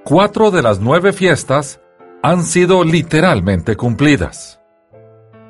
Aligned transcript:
Cuatro 0.03 0.51
de 0.51 0.61
las 0.61 0.79
nueve 0.79 1.13
fiestas 1.13 1.79
han 2.23 2.43
sido 2.43 2.83
literalmente 2.83 3.75
cumplidas. 3.75 4.59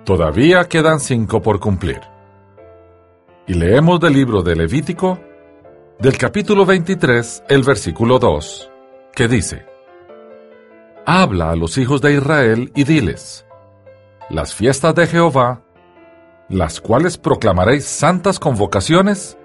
Todavía 0.05 0.66
quedan 0.66 0.99
cinco 0.99 1.41
por 1.41 1.59
cumplir. 1.59 2.02
Y 3.48 3.54
leemos 3.54 3.99
del 3.99 4.13
libro 4.13 4.43
de 4.43 4.55
Levítico, 4.55 5.20
del 5.99 6.18
capítulo 6.18 6.66
23, 6.66 7.43
el 7.49 7.63
versículo 7.63 8.20
2 8.20 8.70
que 9.20 9.27
dice, 9.27 9.66
Habla 11.05 11.52
a 11.52 11.55
los 11.55 11.77
hijos 11.77 12.02
de 12.02 12.13
Israel 12.13 12.71
y 12.73 12.85
diles, 12.85 13.45
las 14.30 14.54
fiestas 14.54 14.94
de 14.96 15.08
Jehová, 15.08 15.62
las 16.50 16.80
cuales 16.80 17.18
proclamaréis 17.18 17.86
santas 17.86 18.40
convocaciones, 18.40 19.38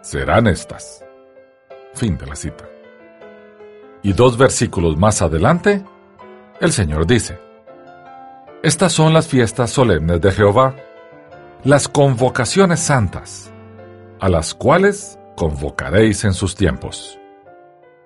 serán 0.00 0.46
estas. 0.46 1.04
Fin 1.94 2.16
de 2.16 2.26
la 2.26 2.36
cita. 2.36 2.64
Y 4.02 4.12
dos 4.12 4.36
versículos 4.36 4.96
más 4.96 5.22
adelante, 5.22 5.84
el 6.60 6.72
Señor 6.72 7.06
dice, 7.06 7.38
Estas 8.62 8.92
son 8.92 9.12
las 9.12 9.26
fiestas 9.26 9.70
solemnes 9.70 10.20
de 10.20 10.32
Jehová, 10.32 10.74
las 11.64 11.88
convocaciones 11.88 12.80
santas, 12.80 13.52
a 14.20 14.28
las 14.28 14.54
cuales 14.54 15.18
convocaréis 15.36 16.24
en 16.24 16.34
sus 16.34 16.54
tiempos. 16.54 17.18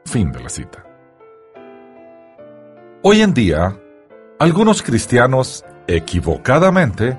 Fin 0.04 0.32
de 0.32 0.42
la 0.42 0.48
cita. 0.48 0.84
Hoy 3.02 3.22
en 3.22 3.34
día, 3.34 3.78
algunos 4.38 4.82
cristianos, 4.82 5.64
equivocadamente, 5.86 7.18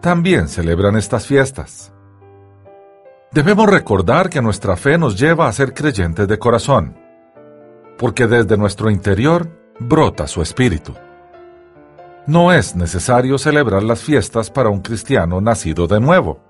también 0.00 0.48
celebran 0.48 0.96
estas 0.96 1.26
fiestas. 1.26 1.92
Debemos 3.32 3.66
recordar 3.66 4.28
que 4.28 4.42
nuestra 4.42 4.76
fe 4.76 4.98
nos 4.98 5.18
lleva 5.18 5.48
a 5.48 5.52
ser 5.52 5.72
creyentes 5.72 6.28
de 6.28 6.38
corazón, 6.38 6.98
porque 7.96 8.26
desde 8.26 8.58
nuestro 8.58 8.90
interior 8.90 9.48
brota 9.78 10.26
su 10.26 10.42
espíritu. 10.42 10.94
No 12.26 12.52
es 12.52 12.76
necesario 12.76 13.38
celebrar 13.38 13.82
las 13.82 14.02
fiestas 14.02 14.50
para 14.50 14.68
un 14.68 14.80
cristiano 14.80 15.40
nacido 15.40 15.86
de 15.86 16.00
nuevo, 16.00 16.40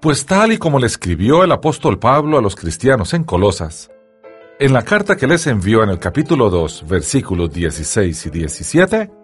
pues 0.00 0.26
tal 0.26 0.52
y 0.52 0.58
como 0.58 0.78
le 0.78 0.86
escribió 0.86 1.44
el 1.44 1.52
apóstol 1.52 1.98
Pablo 1.98 2.38
a 2.38 2.42
los 2.42 2.56
cristianos 2.56 3.14
en 3.14 3.24
Colosas, 3.24 3.90
en 4.58 4.72
la 4.72 4.82
carta 4.82 5.16
que 5.16 5.26
les 5.26 5.46
envió 5.46 5.82
en 5.82 5.90
el 5.90 5.98
capítulo 5.98 6.50
2, 6.50 6.84
versículos 6.86 7.50
16 7.50 8.26
y 8.26 8.30
17, 8.30 9.19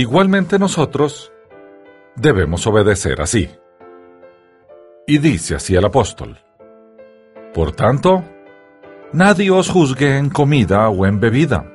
igualmente 0.00 0.58
nosotros 0.58 1.32
debemos 2.16 2.66
obedecer 2.66 3.20
así. 3.20 3.48
Y 5.06 5.18
dice 5.18 5.54
así 5.54 5.74
el 5.76 5.84
apóstol, 5.84 6.38
Por 7.54 7.72
tanto, 7.72 8.24
nadie 9.12 9.50
os 9.50 9.70
juzgue 9.70 10.18
en 10.18 10.30
comida 10.30 10.88
o 10.88 11.06
en 11.06 11.20
bebida, 11.20 11.70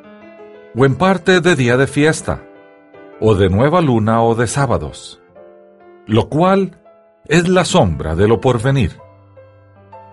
o 0.76 0.86
en 0.86 0.96
parte 0.96 1.40
de 1.40 1.56
día 1.56 1.78
de 1.78 1.88
fiesta, 1.88 2.44
o 3.22 3.36
de 3.36 3.50
nueva 3.50 3.82
luna 3.82 4.22
o 4.24 4.36
de 4.36 4.48
sábados, 4.48 5.22
lo 6.06 6.28
cual 6.28 6.82
es 7.28 7.48
la 7.48 7.64
sombra 7.64 8.16
de 8.16 8.28
lo 8.28 8.42
porvenir, 8.42 8.98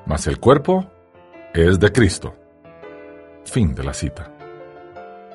mas 0.06 0.26
el 0.26 0.38
cuerpo 0.38 0.90
es 1.54 1.80
de 1.80 1.90
Cristo. 1.90 2.34
Fin 3.44 3.74
de 3.74 3.84
la 3.84 3.94
cita. 3.94 4.35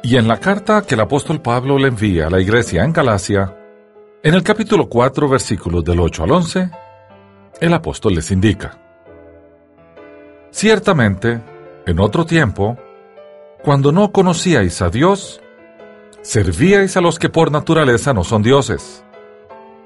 Y 0.04 0.18
en 0.18 0.28
la 0.28 0.40
carta 0.40 0.82
que 0.82 0.96
el 0.96 1.02
apóstol 1.02 1.42
Pablo 1.42 1.78
le 1.78 1.90
envía 1.90 2.28
a 2.28 2.30
la 2.30 2.42
iglesia 2.42 2.84
en 2.84 2.92
Galacia, 2.92 3.56
en 4.24 4.34
el 4.34 4.42
capítulo 4.42 4.90
4, 4.90 5.30
versículos 5.30 5.84
del 5.84 6.00
8 6.00 6.24
al 6.24 6.32
11, 6.32 6.72
el 7.60 7.74
apóstol 7.74 8.16
les 8.16 8.32
indica, 8.32 8.78
Ciertamente, 10.50 11.40
en 11.86 12.00
otro 12.00 12.26
tiempo, 12.26 12.78
cuando 13.64 13.92
no 13.92 14.12
conocíais 14.12 14.82
a 14.82 14.90
Dios, 14.90 15.40
servíais 16.24 16.98
a 16.98 17.02
los 17.02 17.20
que 17.20 17.30
por 17.30 17.52
naturaleza 17.52 18.12
no 18.12 18.24
son 18.24 18.42
dioses. 18.42 19.06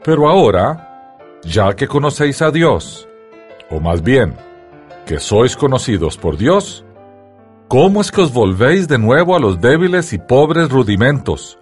Pero 0.04 0.30
ahora, 0.30 1.20
ya 1.44 1.76
que 1.76 1.88
conocéis 1.88 2.42
a 2.42 2.52
Dios, 2.52 3.08
o 3.70 3.82
más 3.82 4.02
bien, 4.02 4.36
que 5.06 5.20
sois 5.20 5.58
conocidos 5.58 6.18
por 6.18 6.38
Dios, 6.38 6.85
¿Cómo 7.78 8.00
es 8.00 8.10
que 8.10 8.22
os 8.22 8.32
volvéis 8.32 8.88
de 8.88 8.98
nuevo 8.98 9.36
a 9.36 9.40
los 9.42 9.60
débiles 9.60 10.14
y 10.14 10.18
pobres 10.18 10.70
rudimentos, 10.70 11.60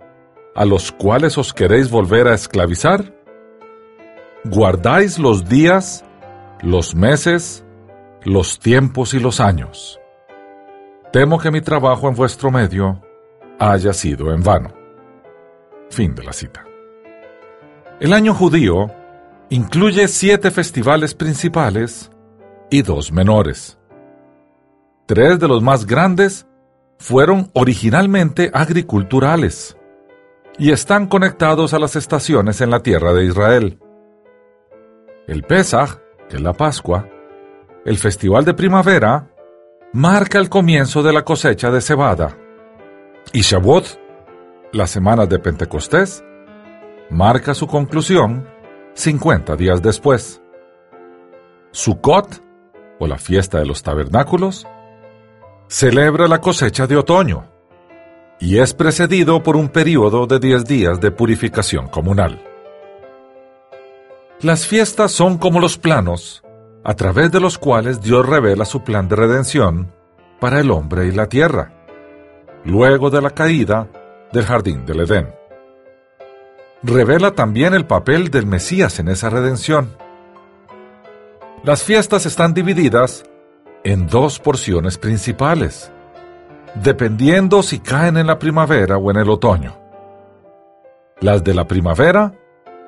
a 0.54 0.64
los 0.64 0.92
cuales 0.92 1.40
os 1.40 1.52
queréis 1.52 1.90
volver 1.90 2.28
a 2.28 2.36
esclavizar? 2.36 3.12
Guardáis 4.46 5.18
los 5.18 5.50
días, 5.50 6.06
los 6.62 6.94
meses, 6.94 7.66
los 8.26 8.60
tiempos 8.60 9.16
y 9.16 9.20
los 9.20 9.40
años. 9.40 10.00
Temo 11.12 11.40
que 11.40 11.50
mi 11.50 11.62
trabajo 11.62 12.08
en 12.08 12.14
vuestro 12.14 12.52
medio 12.52 13.02
haya 13.58 13.92
sido 13.92 14.32
en 14.32 14.44
vano. 14.44 14.72
Fin 15.90 16.14
de 16.14 16.26
la 16.26 16.34
cita. 16.34 16.64
El 18.00 18.14
año 18.14 18.36
judío 18.36 18.92
incluye 19.50 20.08
siete 20.08 20.52
festivales 20.52 21.16
principales 21.16 22.12
y 22.70 22.84
dos 22.84 23.12
menores. 23.12 23.80
Tres 25.06 25.38
de 25.40 25.48
los 25.50 25.62
más 25.62 25.86
grandes 25.86 26.48
fueron 26.98 27.52
originalmente 27.54 28.50
agriculturales 28.54 29.76
y 30.58 30.72
están 30.72 31.08
conectados 31.08 31.74
a 31.74 31.80
las 31.80 31.98
estaciones 31.98 32.62
en 32.62 32.70
la 32.70 32.82
tierra 32.82 33.14
de 33.14 33.26
Israel. 33.26 33.80
El 35.28 35.44
Pesach, 35.44 36.00
que 36.30 36.38
es 36.38 36.42
la 36.42 36.54
Pascua, 36.54 37.10
el 37.86 37.98
Festival 37.98 38.46
de 38.46 38.54
Primavera, 38.54 39.30
marca 39.92 40.40
el 40.40 40.50
comienzo 40.50 41.04
de 41.04 41.12
la 41.12 41.26
cosecha 41.26 41.70
de 41.70 41.82
cebada, 41.82 42.38
y 43.34 43.42
Shavuot, 43.42 44.00
la 44.72 44.88
semana 44.88 45.26
de 45.26 45.40
Pentecostés, 45.40 46.24
marca 47.10 47.54
su 47.54 47.68
conclusión 47.68 48.48
50 48.94 49.56
días 49.56 49.82
después. 49.82 50.42
Sukkot, 51.72 52.42
o 53.00 53.08
la 53.08 53.18
fiesta 53.18 53.60
de 53.60 53.66
los 53.66 53.84
tabernáculos, 53.84 54.68
celebra 55.74 56.28
la 56.28 56.40
cosecha 56.40 56.86
de 56.86 56.96
otoño 56.96 57.50
y 58.40 58.60
es 58.60 58.76
precedido 58.76 59.42
por 59.42 59.56
un 59.56 59.70
periodo 59.70 60.28
de 60.28 60.38
10 60.38 60.66
días 60.66 61.02
de 61.02 61.10
purificación 61.10 61.88
comunal. 61.88 62.44
Las 64.42 64.68
fiestas 64.68 65.12
son 65.12 65.40
como 65.40 65.60
los 65.60 65.80
planos 65.80 66.44
a 66.84 66.94
través 66.94 67.32
de 67.32 67.40
los 67.40 67.58
cuales 67.58 68.02
Dios 68.02 68.24
revela 68.24 68.66
su 68.66 68.84
plan 68.84 69.10
de 69.10 69.16
redención 69.16 69.92
para 70.40 70.60
el 70.60 70.70
hombre 70.70 71.08
y 71.08 71.12
la 71.12 71.26
tierra, 71.26 71.74
luego 72.66 73.10
de 73.10 73.24
la 73.24 73.32
caída 73.32 73.88
del 74.32 74.46
jardín 74.46 74.86
del 74.86 75.00
Edén. 75.00 75.34
Revela 76.84 77.32
también 77.32 77.74
el 77.74 77.88
papel 77.88 78.30
del 78.30 78.46
Mesías 78.46 79.00
en 79.00 79.08
esa 79.08 79.32
redención. 79.32 79.98
Las 81.64 81.82
fiestas 81.82 82.28
están 82.28 82.54
divididas 82.54 83.24
en 83.84 84.08
dos 84.08 84.40
porciones 84.40 84.98
principales, 84.98 85.92
dependiendo 86.76 87.62
si 87.64 87.80
caen 87.80 88.18
en 88.18 88.28
la 88.28 88.40
primavera 88.40 88.98
o 88.98 89.12
en 89.12 89.18
el 89.18 89.30
otoño. 89.30 89.78
Las 91.20 91.44
de 91.44 91.54
la 91.54 91.68
primavera 91.68 92.34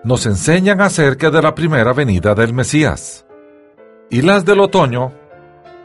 nos 0.03 0.25
enseñan 0.25 0.81
acerca 0.81 1.31
de 1.31 1.41
la 1.41 1.55
primera 1.55 1.93
venida 1.93 2.35
del 2.35 2.53
Mesías 2.53 3.25
y 4.09 4.21
las 4.21 4.45
del 4.45 4.59
otoño 4.59 5.11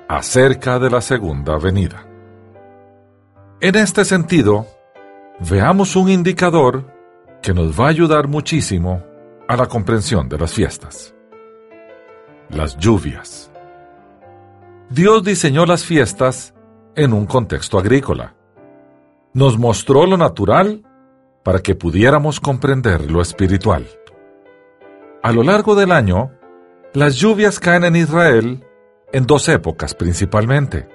acerca 0.09 0.79
de 0.79 0.91
la 0.91 1.01
segunda 1.01 1.57
venida. 1.59 2.07
En 3.61 3.77
este 3.77 4.05
sentido, 4.05 4.67
veamos 5.39 5.97
un 5.97 6.11
indicador 6.11 6.85
que 7.43 7.55
nos 7.55 7.79
va 7.79 7.87
a 7.87 7.91
ayudar 7.91 8.29
muchísimo 8.29 9.03
a 9.49 9.57
la 9.57 9.67
comprensión 9.67 10.29
de 10.29 10.39
las 10.39 10.53
fiestas. 10.53 11.15
Las 12.49 12.77
lluvias. 12.77 13.50
Dios 14.91 15.23
diseñó 15.23 15.67
las 15.67 15.85
fiestas 15.85 16.53
en 16.97 17.13
un 17.13 17.25
contexto 17.25 17.79
agrícola. 17.79 18.35
Nos 19.33 19.57
mostró 19.57 20.05
lo 20.05 20.17
natural 20.17 20.83
para 21.45 21.61
que 21.61 21.77
pudiéramos 21.77 22.41
comprender 22.41 23.09
lo 23.09 23.23
espiritual. 23.23 23.87
A 25.23 25.31
lo 25.31 25.45
largo 25.45 25.77
del 25.77 25.93
año, 25.93 26.33
las 26.93 27.15
lluvias 27.15 27.61
caen 27.61 27.85
en 27.85 27.95
Israel 27.95 28.65
en 29.13 29.27
dos 29.27 29.49
épocas 29.49 29.95
principalmente, 29.95 30.89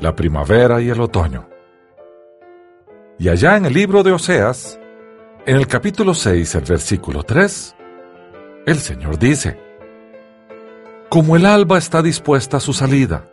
la 0.00 0.16
primavera 0.16 0.80
y 0.80 0.90
el 0.90 1.00
otoño. 1.00 1.48
Y 3.20 3.28
allá 3.28 3.56
en 3.56 3.66
el 3.66 3.74
libro 3.74 4.02
de 4.02 4.10
Oseas, 4.10 4.80
en 5.46 5.54
el 5.54 5.68
capítulo 5.68 6.14
6, 6.14 6.56
el 6.56 6.64
versículo 6.64 7.22
3, 7.22 7.76
el 8.66 8.78
Señor 8.80 9.20
dice, 9.20 9.63
Como 11.14 11.36
el 11.36 11.46
alba 11.46 11.78
está 11.78 12.02
dispuesta 12.02 12.56
a 12.56 12.60
su 12.60 12.72
salida, 12.72 13.30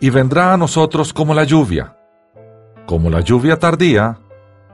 y 0.00 0.08
vendrá 0.08 0.54
a 0.54 0.56
nosotros 0.56 1.12
como 1.12 1.34
la 1.34 1.44
lluvia, 1.44 1.98
como 2.86 3.10
la 3.10 3.20
lluvia 3.20 3.58
tardía 3.58 4.20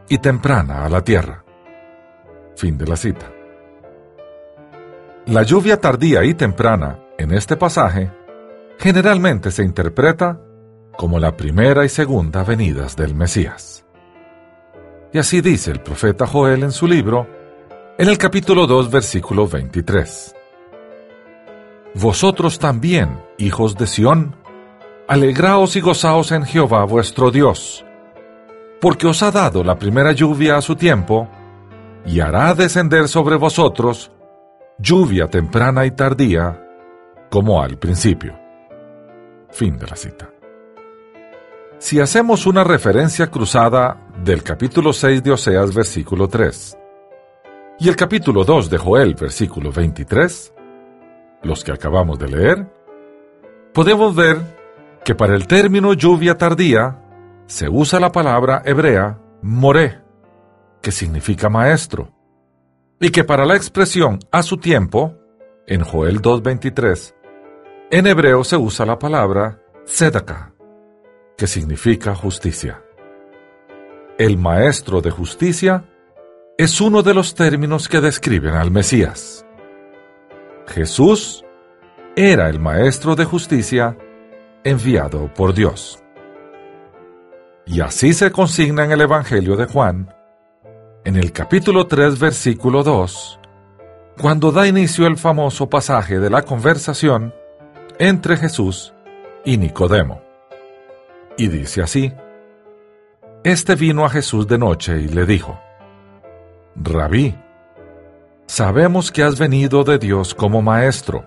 y 0.09 0.19
temprana 0.19 0.85
a 0.85 0.89
la 0.89 1.03
tierra. 1.03 1.45
Fin 2.55 2.79
de 2.79 2.87
la 2.87 2.95
cita. 2.95 3.33
La 5.27 5.43
lluvia 5.43 5.81
tardía 5.81 6.23
y 6.23 6.35
temprana 6.35 7.01
en 7.19 7.35
este 7.35 7.57
pasaje 7.57 8.13
generalmente 8.79 9.51
se 9.51 9.65
interpreta 9.65 10.41
como 10.97 11.19
la 11.19 11.37
primera 11.37 11.85
y 11.85 11.89
segunda 11.89 12.45
venidas 12.45 12.95
del 12.95 13.13
Mesías. 13.13 13.85
Y 15.13 15.19
así 15.19 15.41
dice 15.41 15.73
el 15.73 15.81
profeta 15.81 16.29
Joel 16.29 16.63
en 16.63 16.71
su 16.71 16.87
libro, 16.87 17.27
en 17.99 18.09
el 18.09 18.19
capítulo 18.19 18.69
2, 18.69 18.89
versículo 18.89 19.49
23. 19.49 20.37
Vosotros 21.95 22.59
también, 22.59 23.21
hijos 23.37 23.77
de 23.77 23.87
Sión, 23.87 24.37
alegraos 25.09 25.75
y 25.75 25.81
gozaos 25.81 26.31
en 26.31 26.45
Jehová 26.45 26.85
vuestro 26.85 27.33
Dios, 27.33 27.85
porque 28.81 29.09
os 29.09 29.23
ha 29.25 29.33
dado 29.33 29.65
la 29.65 29.77
primera 29.77 30.13
lluvia 30.13 30.57
a 30.57 30.63
su 30.63 30.77
tiempo, 30.77 31.29
y 32.07 32.21
hará 32.21 32.55
descender 32.55 33.09
sobre 33.09 33.37
vosotros 33.37 34.13
lluvia 34.79 35.27
temprana 35.27 35.85
y 35.85 35.91
tardía, 35.91 36.65
como 37.29 37.61
al 37.61 37.77
principio. 37.77 38.39
Fin 39.51 39.77
de 39.77 39.87
la 39.87 39.97
cita. 39.97 40.31
Si 41.79 41.99
hacemos 41.99 42.47
una 42.47 42.63
referencia 42.63 43.27
cruzada 43.27 43.99
del 44.23 44.43
capítulo 44.43 44.93
6 44.93 45.23
de 45.23 45.33
Oseas, 45.33 45.75
versículo 45.75 46.29
3, 46.29 46.79
y 47.81 47.89
el 47.89 47.97
capítulo 47.97 48.45
2 48.45 48.71
de 48.71 48.79
Joel, 48.79 49.15
versículo 49.15 49.73
23, 49.73 50.53
los 51.43 51.65
que 51.65 51.73
acabamos 51.73 52.19
de 52.19 52.29
leer, 52.29 52.67
podemos 53.73 54.15
ver 54.15 54.39
que 55.05 55.15
para 55.15 55.35
el 55.35 55.47
término 55.47 55.95
lluvia 55.95 56.37
tardía 56.37 56.99
se 57.47 57.69
usa 57.69 57.99
la 57.99 58.13
palabra 58.13 58.63
hebrea 58.65 59.19
moré, 59.43 60.01
que 60.83 60.93
significa 60.93 61.49
maestro, 61.49 62.13
y 63.01 63.11
que 63.11 63.25
para 63.25 63.45
la 63.45 63.57
expresión 63.57 64.19
a 64.31 64.43
su 64.43 64.59
tiempo, 64.59 65.17
en 65.67 65.83
Joel 65.83 66.21
2.23, 66.21 67.15
en 67.91 68.07
hebreo 68.07 68.45
se 68.45 68.57
usa 68.57 68.87
la 68.87 68.99
palabra 68.99 69.63
sedaka, 69.85 70.53
que 71.37 71.47
significa 71.47 72.15
justicia. 72.15 72.83
El 74.19 74.37
maestro 74.37 75.01
de 75.01 75.11
justicia 75.11 75.85
es 76.59 76.81
uno 76.81 77.03
de 77.03 77.15
los 77.15 77.35
términos 77.35 77.89
que 77.89 78.01
describen 78.01 78.55
al 78.55 78.71
Mesías. 78.71 79.47
Jesús 80.71 81.45
era 82.17 82.49
el 82.49 82.59
maestro 82.61 83.17
de 83.17 83.25
justicia 83.25 83.97
enviado 84.65 85.33
por 85.35 85.55
Dios. 85.55 86.03
Y 87.67 87.81
así 87.81 88.13
se 88.15 88.31
consigna 88.31 88.85
en 88.85 88.93
el 88.93 89.01
Evangelio 89.03 89.57
de 89.57 89.67
Juan, 89.67 90.15
en 91.05 91.17
el 91.17 91.33
capítulo 91.33 91.87
3, 91.87 92.19
versículo 92.19 92.83
2, 92.83 93.41
cuando 94.21 94.53
da 94.53 94.67
inicio 94.67 95.07
el 95.07 95.17
famoso 95.17 95.69
pasaje 95.69 96.19
de 96.19 96.31
la 96.31 96.43
conversación 96.43 97.35
entre 97.99 98.37
Jesús 98.37 98.93
y 99.45 99.57
Nicodemo 99.57 100.31
y 101.41 101.49
dice 101.49 101.83
así, 101.83 102.13
Este 103.45 103.75
vino 103.75 104.05
a 104.05 104.11
Jesús 104.11 104.47
de 104.47 104.59
noche 104.59 105.01
y 105.01 105.09
le 105.09 105.25
dijo, 105.25 105.59
Rabí, 106.77 107.35
sabemos 108.51 109.13
que 109.13 109.23
has 109.23 109.39
venido 109.39 109.85
de 109.85 109.97
Dios 109.97 110.35
como 110.35 110.61
maestro, 110.61 111.25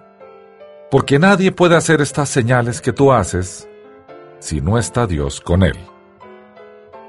porque 0.92 1.20
nadie 1.20 1.54
puede 1.54 1.78
hacer 1.78 2.02
estas 2.02 2.28
señales 2.28 2.82
que 2.82 2.92
tú 2.92 3.14
haces 3.14 3.70
si 4.40 4.60
no 4.60 4.78
está 4.78 5.08
Dios 5.08 5.40
con 5.40 5.64
él. 5.64 5.78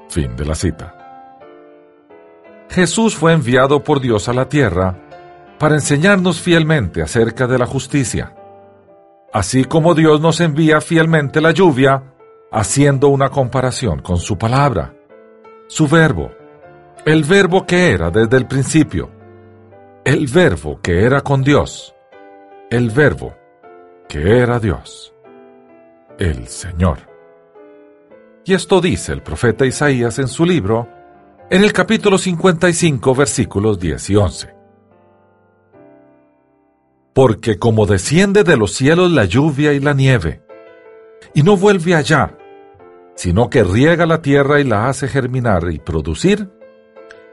Fin 0.07 0.37
de 0.37 0.45
la 0.45 0.55
cita. 0.55 0.95
Jesús 2.69 3.13
fue 3.13 3.33
enviado 3.33 3.83
por 3.83 3.99
Dios 3.99 4.29
a 4.29 4.33
la 4.33 4.47
tierra 4.47 4.97
para 5.59 5.75
enseñarnos 5.75 6.39
fielmente 6.39 7.01
acerca 7.01 7.45
de 7.45 7.57
la 7.57 7.65
justicia, 7.65 8.33
así 9.33 9.65
como 9.65 9.95
Dios 9.95 10.21
nos 10.21 10.39
envía 10.39 10.79
fielmente 10.79 11.41
la 11.41 11.51
lluvia 11.51 12.03
haciendo 12.53 13.09
una 13.09 13.27
comparación 13.27 13.99
con 13.99 14.17
su 14.17 14.37
palabra, 14.37 14.93
su 15.67 15.89
verbo, 15.89 16.31
el 17.05 17.25
verbo 17.25 17.65
que 17.65 17.91
era 17.91 18.11
desde 18.11 18.37
el 18.37 18.47
principio, 18.47 19.14
el 20.05 20.27
verbo 20.27 20.79
que 20.83 21.03
era 21.03 21.21
con 21.21 21.41
Dios, 21.41 21.95
el 22.69 22.91
verbo 22.91 23.35
que 24.07 24.37
era 24.37 24.59
Dios, 24.59 25.15
el 26.19 26.47
Señor. 26.47 26.99
Y 28.45 28.53
esto 28.53 28.81
dice 28.81 29.13
el 29.13 29.23
profeta 29.23 29.65
Isaías 29.65 30.19
en 30.19 30.27
su 30.27 30.45
libro, 30.45 30.87
en 31.49 31.63
el 31.63 31.73
capítulo 31.73 32.19
55, 32.19 33.15
versículos 33.15 33.79
10 33.79 34.09
y 34.11 34.15
11. 34.15 34.55
Porque 37.15 37.57
como 37.57 37.87
desciende 37.87 38.43
de 38.43 38.57
los 38.57 38.73
cielos 38.73 39.11
la 39.11 39.25
lluvia 39.25 39.73
y 39.73 39.79
la 39.79 39.93
nieve, 39.93 40.43
y 41.33 41.41
no 41.41 41.57
vuelve 41.57 41.95
allá, 41.95 42.37
sino 43.15 43.49
que 43.49 43.63
riega 43.63 44.05
la 44.05 44.21
tierra 44.21 44.59
y 44.59 44.65
la 44.65 44.87
hace 44.87 45.07
germinar 45.07 45.63
y 45.71 45.79
producir, 45.79 46.51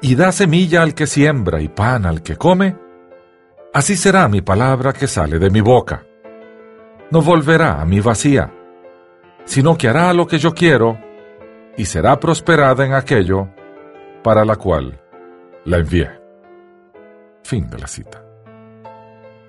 y 0.02 0.16
da 0.16 0.32
semilla 0.32 0.82
al 0.82 0.94
que 0.94 1.06
siembra 1.06 1.62
y 1.62 1.68
pan 1.68 2.04
al 2.04 2.22
que 2.22 2.36
come, 2.36 2.76
así 3.72 3.96
será 3.96 4.28
mi 4.28 4.42
palabra 4.42 4.92
que 4.92 5.06
sale 5.06 5.38
de 5.38 5.48
mi 5.48 5.60
boca. 5.60 6.04
No 7.12 7.22
volverá 7.22 7.80
a 7.80 7.84
mi 7.84 8.00
vacía, 8.00 8.52
sino 9.44 9.78
que 9.78 9.88
hará 9.88 10.12
lo 10.12 10.26
que 10.26 10.38
yo 10.38 10.52
quiero, 10.54 10.98
y 11.76 11.84
será 11.84 12.18
prosperada 12.18 12.84
en 12.84 12.94
aquello 12.94 13.48
para 14.24 14.44
la 14.44 14.56
cual 14.56 15.00
la 15.64 15.78
envié. 15.78 16.10
Fin 17.44 17.70
de 17.70 17.78
la 17.78 17.86
cita. 17.86 18.24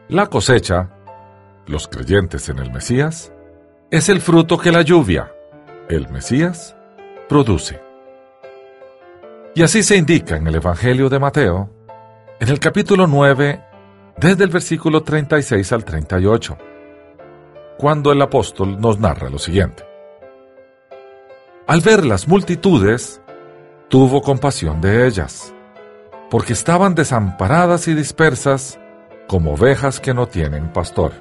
La 0.09 0.27
cosecha, 0.27 0.89
los 1.65 1.87
creyentes 1.87 2.47
en 2.49 2.59
el 2.59 2.71
Mesías, 2.71 3.33
es 3.89 4.07
el 4.07 4.21
fruto 4.21 4.59
que 4.59 4.71
la 4.71 4.83
lluvia, 4.83 5.31
el 5.89 6.09
Mesías, 6.09 6.75
produce. 7.27 7.92
Y 9.55 9.61
así 9.61 9.83
se 9.83 9.97
indica 9.97 10.35
en 10.35 10.47
el 10.47 10.55
Evangelio 10.55 11.09
de 11.09 11.19
Mateo, 11.19 11.69
en 12.39 12.49
el 12.49 12.59
capítulo 12.59 13.05
9, 13.05 13.63
desde 14.17 14.43
el 14.45 14.49
versículo 14.49 15.03
36 15.03 15.71
al 15.71 15.85
38, 15.85 16.57
cuando 17.77 18.11
el 18.11 18.21
apóstol 18.23 18.81
nos 18.81 18.97
narra 18.99 19.29
lo 19.29 19.37
siguiente. 19.37 19.83
Al 21.67 21.81
ver 21.81 22.03
las 22.03 22.27
multitudes, 22.27 23.21
tuvo 23.89 24.23
compasión 24.23 24.81
de 24.81 25.05
ellas, 25.05 25.53
porque 26.31 26.53
estaban 26.53 26.95
desamparadas 26.95 27.87
y 27.87 27.93
dispersas 27.93 28.79
como 29.27 29.53
ovejas 29.53 29.99
que 29.99 30.15
no 30.15 30.25
tienen 30.25 30.73
pastor. 30.73 31.11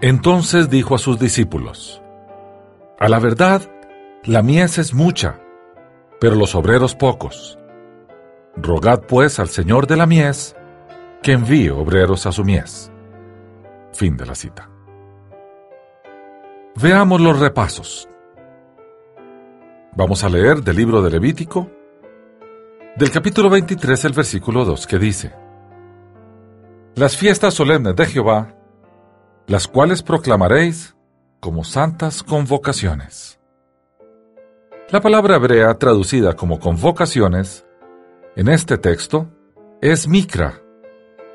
Entonces 0.00 0.70
dijo 0.70 0.94
a 0.94 0.98
sus 0.98 1.18
discípulos, 1.18 2.00
a 3.00 3.08
la 3.08 3.18
verdad, 3.18 3.62
la 4.22 4.42
mies 4.42 4.78
es 4.78 4.94
mucha, 4.94 5.40
pero 6.20 6.34
los 6.34 6.54
obreros 6.54 6.94
pocos. 6.94 7.58
Rogad 8.56 9.02
pues 9.02 9.38
al 9.38 9.48
Señor 9.48 9.86
de 9.86 9.96
la 9.96 10.06
mies 10.06 10.56
que 11.22 11.32
envíe 11.32 11.70
obreros 11.70 12.26
a 12.26 12.32
su 12.32 12.44
mies. 12.44 12.90
Fin 13.92 14.16
de 14.16 14.26
la 14.26 14.34
cita. 14.34 14.68
Veamos 16.80 17.20
los 17.20 17.38
repasos. 17.38 18.08
Vamos 19.96 20.22
a 20.22 20.28
leer 20.28 20.62
del 20.62 20.76
libro 20.76 21.02
de 21.02 21.10
Levítico, 21.10 21.70
del 22.96 23.10
capítulo 23.10 23.50
23, 23.50 24.04
el 24.04 24.12
versículo 24.12 24.64
2, 24.64 24.86
que 24.86 24.98
dice, 24.98 25.34
Las 26.94 27.16
fiestas 27.16 27.54
solemnes 27.54 27.96
de 27.96 28.06
Jehová, 28.06 28.54
las 29.46 29.66
cuales 29.66 30.02
proclamaréis 30.02 30.94
como 31.40 31.64
santas 31.64 32.22
convocaciones. 32.22 33.37
La 34.90 35.02
palabra 35.02 35.36
hebrea 35.36 35.74
traducida 35.74 36.32
como 36.32 36.58
convocaciones 36.58 37.66
en 38.36 38.48
este 38.48 38.78
texto 38.78 39.28
es 39.82 40.08
mikra, 40.08 40.62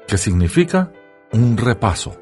que 0.07 0.17
significa 0.17 0.91
un 1.31 1.57
repaso. 1.57 2.15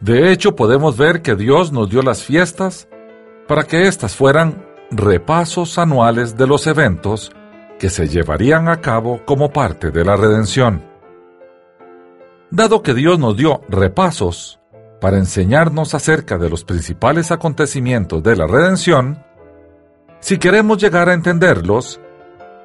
De 0.00 0.32
hecho, 0.32 0.56
podemos 0.56 0.96
ver 0.96 1.20
que 1.20 1.34
Dios 1.34 1.70
nos 1.70 1.90
dio 1.90 2.00
las 2.00 2.22
fiestas 2.22 2.88
para 3.46 3.64
que 3.64 3.88
éstas 3.88 4.16
fueran 4.16 4.64
repasos 4.90 5.76
anuales 5.76 6.34
de 6.34 6.46
los 6.46 6.66
eventos 6.66 7.30
que 7.78 7.90
se 7.90 8.08
llevarían 8.08 8.68
a 8.68 8.80
cabo 8.80 9.26
como 9.26 9.52
parte 9.52 9.90
de 9.90 10.02
la 10.02 10.16
redención. 10.16 10.82
Dado 12.50 12.82
que 12.82 12.94
Dios 12.94 13.18
nos 13.18 13.36
dio 13.36 13.60
repasos 13.68 14.60
para 14.98 15.18
enseñarnos 15.18 15.92
acerca 15.94 16.38
de 16.38 16.48
los 16.48 16.64
principales 16.64 17.30
acontecimientos 17.30 18.22
de 18.22 18.36
la 18.36 18.46
redención, 18.46 19.22
si 20.20 20.38
queremos 20.38 20.78
llegar 20.78 21.08
a 21.08 21.14
entenderlos, 21.14 22.00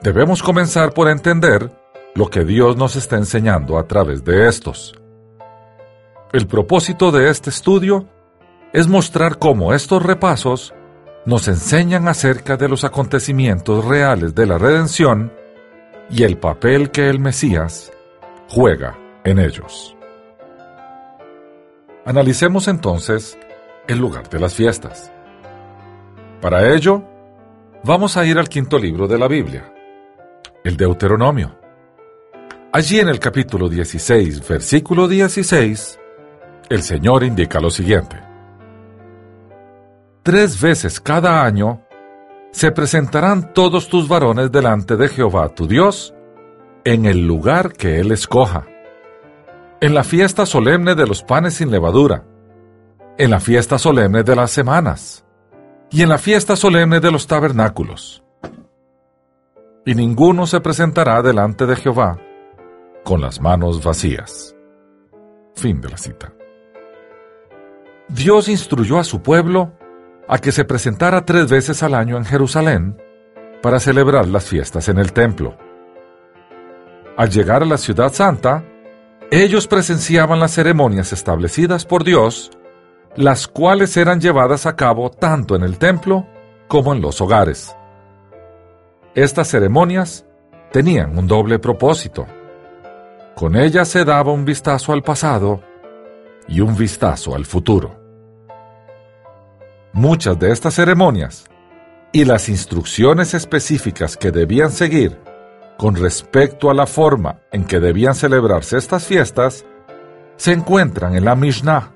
debemos 0.02 0.44
comenzar 0.44 0.94
por 0.94 1.10
entender 1.10 1.72
lo 2.14 2.30
que 2.30 2.44
Dios 2.46 2.78
nos 2.78 2.96
está 2.96 3.18
enseñando 3.18 3.78
a 3.78 3.88
través 3.88 4.24
de 4.24 4.48
estos. 4.48 4.94
El 6.32 6.48
propósito 6.48 7.12
de 7.12 7.30
este 7.30 7.50
estudio 7.50 8.08
es 8.74 8.88
mostrar 8.88 9.38
cómo 9.38 9.74
estos 9.74 10.04
repasos 10.04 10.74
nos 11.26 11.48
enseñan 11.48 12.08
acerca 12.08 12.58
de 12.58 12.70
los 12.70 12.84
acontecimientos 12.84 13.84
reales 13.86 14.36
de 14.36 14.46
la 14.46 14.58
redención 14.58 15.32
y 16.10 16.24
el 16.24 16.38
papel 16.38 16.92
que 16.92 17.10
el 17.10 17.20
Mesías 17.20 17.92
juega 18.48 18.98
en 19.24 19.40
ellos. 19.40 19.96
Analicemos 22.06 22.68
entonces 22.68 23.38
el 23.88 23.98
lugar 23.98 24.30
de 24.30 24.40
las 24.40 24.54
fiestas. 24.54 25.12
Para 26.42 26.74
ello, 26.76 27.04
vamos 27.86 28.18
a 28.18 28.26
ir 28.26 28.40
al 28.40 28.50
quinto 28.50 28.80
libro 28.80 29.08
de 29.08 29.20
la 29.20 29.28
Biblia, 29.28 29.72
el 30.64 30.76
Deuteronomio. 30.76 31.56
Allí 32.74 33.00
en 33.00 33.10
el 33.10 33.20
capítulo 33.20 33.70
16, 33.70 34.48
versículo 34.48 35.08
16, 35.08 36.00
el 36.70 36.82
Señor 36.82 37.24
indica 37.24 37.60
lo 37.60 37.70
siguiente. 37.70 38.20
Tres 40.24 40.60
veces 40.60 41.00
cada 41.00 41.46
año 41.46 41.84
se 42.52 42.72
presentarán 42.72 43.54
todos 43.54 43.88
tus 43.88 44.08
varones 44.08 44.52
delante 44.52 44.96
de 44.96 45.08
Jehová 45.08 45.50
tu 45.50 45.68
Dios 45.68 46.16
en 46.84 47.06
el 47.06 47.28
lugar 47.28 47.74
que 47.74 48.00
Él 48.00 48.12
escoja 48.12 48.66
en 49.80 49.94
la 49.94 50.04
fiesta 50.04 50.48
solemne 50.48 50.96
de 50.96 51.06
los 51.06 51.22
panes 51.22 51.56
sin 51.56 51.70
levadura, 51.70 52.24
en 53.18 53.30
la 53.30 53.40
fiesta 53.40 53.78
solemne 53.78 54.24
de 54.24 54.36
las 54.36 54.50
semanas, 54.50 55.25
y 55.96 56.02
en 56.02 56.10
la 56.10 56.18
fiesta 56.18 56.58
solemne 56.58 57.00
de 57.00 57.10
los 57.10 57.26
tabernáculos. 57.26 58.22
Y 59.86 59.96
ninguno 59.96 60.46
se 60.46 60.60
presentará 60.60 61.22
delante 61.22 61.66
de 61.66 61.78
Jehová 61.78 62.20
con 63.06 63.22
las 63.22 63.40
manos 63.40 63.82
vacías. 63.82 64.54
Fin 65.56 65.80
de 65.80 65.88
la 65.88 65.96
cita. 65.96 66.34
Dios 68.10 68.50
instruyó 68.50 69.00
a 69.00 69.06
su 69.06 69.22
pueblo 69.22 69.72
a 70.28 70.38
que 70.40 70.52
se 70.52 70.66
presentara 70.66 71.24
tres 71.24 71.50
veces 71.50 71.82
al 71.82 71.94
año 71.94 72.18
en 72.18 72.26
Jerusalén 72.26 73.02
para 73.62 73.80
celebrar 73.80 74.28
las 74.28 74.44
fiestas 74.44 74.90
en 74.90 74.98
el 74.98 75.14
templo. 75.14 75.56
Al 77.16 77.30
llegar 77.30 77.64
a 77.64 77.66
la 77.66 77.78
ciudad 77.78 78.12
santa, 78.12 78.66
ellos 79.32 79.66
presenciaban 79.66 80.42
las 80.42 80.52
ceremonias 80.52 81.14
establecidas 81.14 81.86
por 81.86 82.04
Dios, 82.04 82.52
las 83.16 83.48
cuales 83.48 83.96
eran 83.98 84.20
llevadas 84.20 84.66
a 84.66 84.76
cabo 84.76 85.10
tanto 85.10 85.56
en 85.56 85.64
el 85.64 85.78
templo 85.78 86.28
como 86.68 86.94
en 86.94 87.02
los 87.02 87.22
hogares. 87.22 87.76
Estas 89.14 89.48
ceremonias 89.48 90.26
tenían 90.72 91.18
un 91.18 91.28
doble 91.28 91.60
propósito. 91.60 92.26
Con 93.36 93.56
ellas 93.56 93.88
se 93.88 94.04
daba 94.04 94.32
un 94.32 94.44
vistazo 94.44 94.92
al 94.92 95.04
pasado 95.04 95.62
y 96.48 96.60
un 96.60 96.76
vistazo 96.76 97.36
al 97.36 97.46
futuro. 97.46 97.96
Muchas 99.94 100.38
de 100.38 100.52
estas 100.52 100.74
ceremonias 100.74 101.46
y 102.12 102.26
las 102.26 102.50
instrucciones 102.50 103.34
específicas 103.34 104.18
que 104.18 104.32
debían 104.32 104.72
seguir 104.72 105.18
con 105.78 105.96
respecto 105.96 106.70
a 106.70 106.74
la 106.74 106.86
forma 106.86 107.42
en 107.52 107.66
que 107.66 107.80
debían 107.80 108.16
celebrarse 108.16 108.78
estas 108.78 109.06
fiestas 109.06 109.66
se 110.38 110.52
encuentran 110.52 111.16
en 111.16 111.26
la 111.26 111.36
Mishnah, 111.36 111.92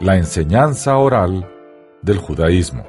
la 0.00 0.16
enseñanza 0.16 0.96
oral 0.96 1.48
del 2.02 2.18
judaísmo. 2.18 2.84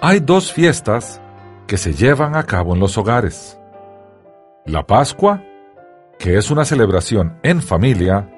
Hay 0.00 0.20
dos 0.20 0.52
fiestas 0.52 1.20
que 1.66 1.76
se 1.76 1.94
llevan 1.94 2.36
a 2.36 2.44
cabo 2.44 2.74
en 2.74 2.80
los 2.80 2.96
hogares. 2.98 3.58
La 4.64 4.86
Pascua, 4.86 5.42
que 6.18 6.36
es 6.36 6.50
una 6.50 6.64
celebración 6.64 7.38
en 7.42 7.62
familia, 7.62 8.30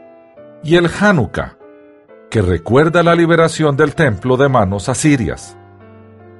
y 0.62 0.76
el 0.76 0.88
Hanukkah, 0.88 1.58
que 2.30 2.42
recuerda 2.42 3.02
la 3.02 3.14
liberación 3.14 3.76
del 3.76 3.94
templo 3.94 4.36
de 4.36 4.48
manos 4.48 4.88
asirias, 4.88 5.56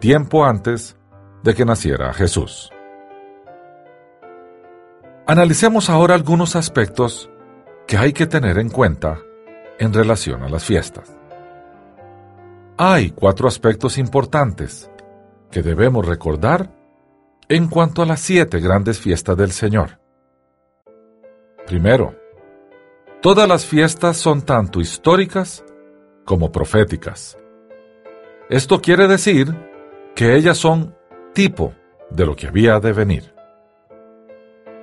tiempo 0.01 0.45
antes 0.45 0.97
de 1.43 1.55
que 1.55 1.65
naciera 1.65 2.13
Jesús. 2.13 2.71
Analicemos 5.27 5.91
ahora 5.91 6.15
algunos 6.15 6.57
aspectos 6.57 7.31
que 7.87 7.97
hay 7.97 8.13
que 8.13 8.27
tener 8.27 8.59
en 8.59 8.71
cuenta 8.71 9.19
en 9.79 9.93
relación 9.93 10.43
a 10.43 10.49
las 10.49 10.65
fiestas. 10.65 11.17
Hay 12.79 13.11
cuatro 13.11 13.49
aspectos 13.49 13.99
importantes 13.99 14.91
que 15.51 15.63
debemos 15.63 16.07
recordar 16.07 16.71
en 17.49 17.69
cuanto 17.69 18.03
a 18.03 18.07
las 18.07 18.21
siete 18.21 18.61
grandes 18.61 18.99
fiestas 18.99 19.37
del 19.37 19.53
Señor. 19.53 19.99
Primero, 21.67 22.15
todas 23.23 23.49
las 23.49 23.65
fiestas 23.65 24.17
son 24.17 24.43
tanto 24.43 24.81
históricas 24.81 25.65
como 26.25 26.53
proféticas. 26.53 27.39
Esto 28.51 28.81
quiere 28.81 29.09
decir 29.09 29.55
que 30.15 30.37
ellas 30.37 30.59
son 30.59 30.95
tipo 31.33 31.73
de 32.11 32.27
lo 32.27 32.37
que 32.37 32.49
había 32.49 32.79
de 32.81 32.93
venir. 32.93 33.35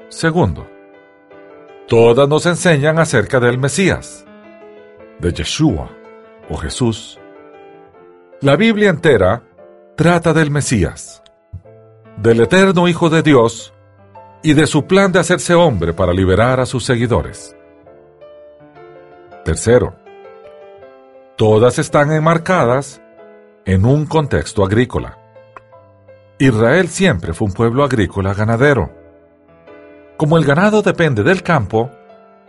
Segundo, 0.10 0.68
todas 1.88 2.28
nos 2.28 2.46
enseñan 2.46 3.00
acerca 3.00 3.40
del 3.40 3.58
Mesías, 3.58 4.26
de 5.20 5.34
Yeshua 5.34 5.90
o 6.50 6.58
Jesús. 6.58 7.20
La 8.42 8.56
Biblia 8.56 8.90
entera 8.90 9.44
trata 9.96 10.34
del 10.34 10.52
Mesías, 10.52 11.24
del 12.18 12.42
eterno 12.42 12.88
Hijo 12.88 13.10
de 13.10 13.22
Dios 13.22 13.74
y 14.42 14.54
de 14.54 14.68
su 14.68 14.86
plan 14.86 15.12
de 15.12 15.20
hacerse 15.20 15.54
hombre 15.54 15.94
para 15.94 16.14
liberar 16.14 16.60
a 16.60 16.66
sus 16.66 16.84
seguidores. 16.84 17.56
Tercero, 19.46 19.96
todas 21.36 21.80
están 21.80 22.12
enmarcadas 22.12 23.02
en 23.66 23.86
un 23.86 24.06
contexto 24.06 24.66
agrícola. 24.66 25.20
Israel 26.40 26.90
siempre 26.90 27.34
fue 27.34 27.48
un 27.48 27.54
pueblo 27.54 27.84
agrícola 27.84 28.34
ganadero 28.34 29.04
como 30.18 30.38
el 30.38 30.46
ganado 30.46 30.82
depende 30.82 31.24
del 31.24 31.42
campo, 31.42 31.90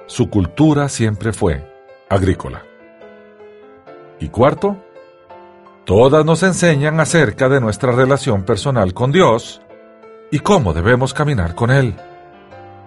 su 0.06 0.28
cultura 0.28 0.88
siempre 0.88 1.33
fue 1.33 1.74
agrícola. 2.08 2.62
Y 4.20 4.28
cuarto, 4.28 4.76
todas 5.84 6.25
nos 6.25 6.42
enseñan 6.42 7.00
acerca 7.00 7.49
de 7.49 7.61
nuestra 7.61 7.92
relación 7.92 8.44
personal 8.44 8.94
con 8.94 9.12
Dios 9.12 9.61
y 10.30 10.38
cómo 10.40 10.73
debemos 10.73 11.14
caminar 11.14 11.54
con 11.54 11.70
Él, 11.70 11.94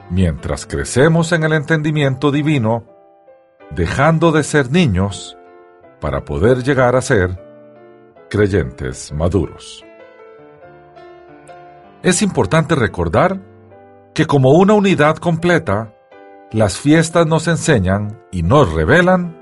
mientras 0.10 0.66
crecemos 0.66 1.32
en 1.32 1.44
el 1.44 1.54
entendimiento 1.54 2.32
divino, 2.32 2.84
dejando 3.72 4.32
de 4.32 4.44
ser 4.44 4.72
niños 4.72 5.38
para 6.00 6.24
poder 6.24 6.64
llegar 6.64 6.96
a 6.96 7.02
ser 7.02 7.38
creyentes 8.30 9.12
maduros. 9.12 9.84
Es 12.04 12.22
importante 12.22 12.76
recordar 12.76 13.40
que 14.14 14.26
como 14.26 14.52
una 14.52 14.74
unidad 14.74 15.18
completa, 15.18 15.94
las 16.52 16.78
fiestas 16.78 17.28
nos 17.28 17.48
enseñan 17.48 18.22
y 18.32 18.44
nos 18.44 18.74
revelan 18.74 19.38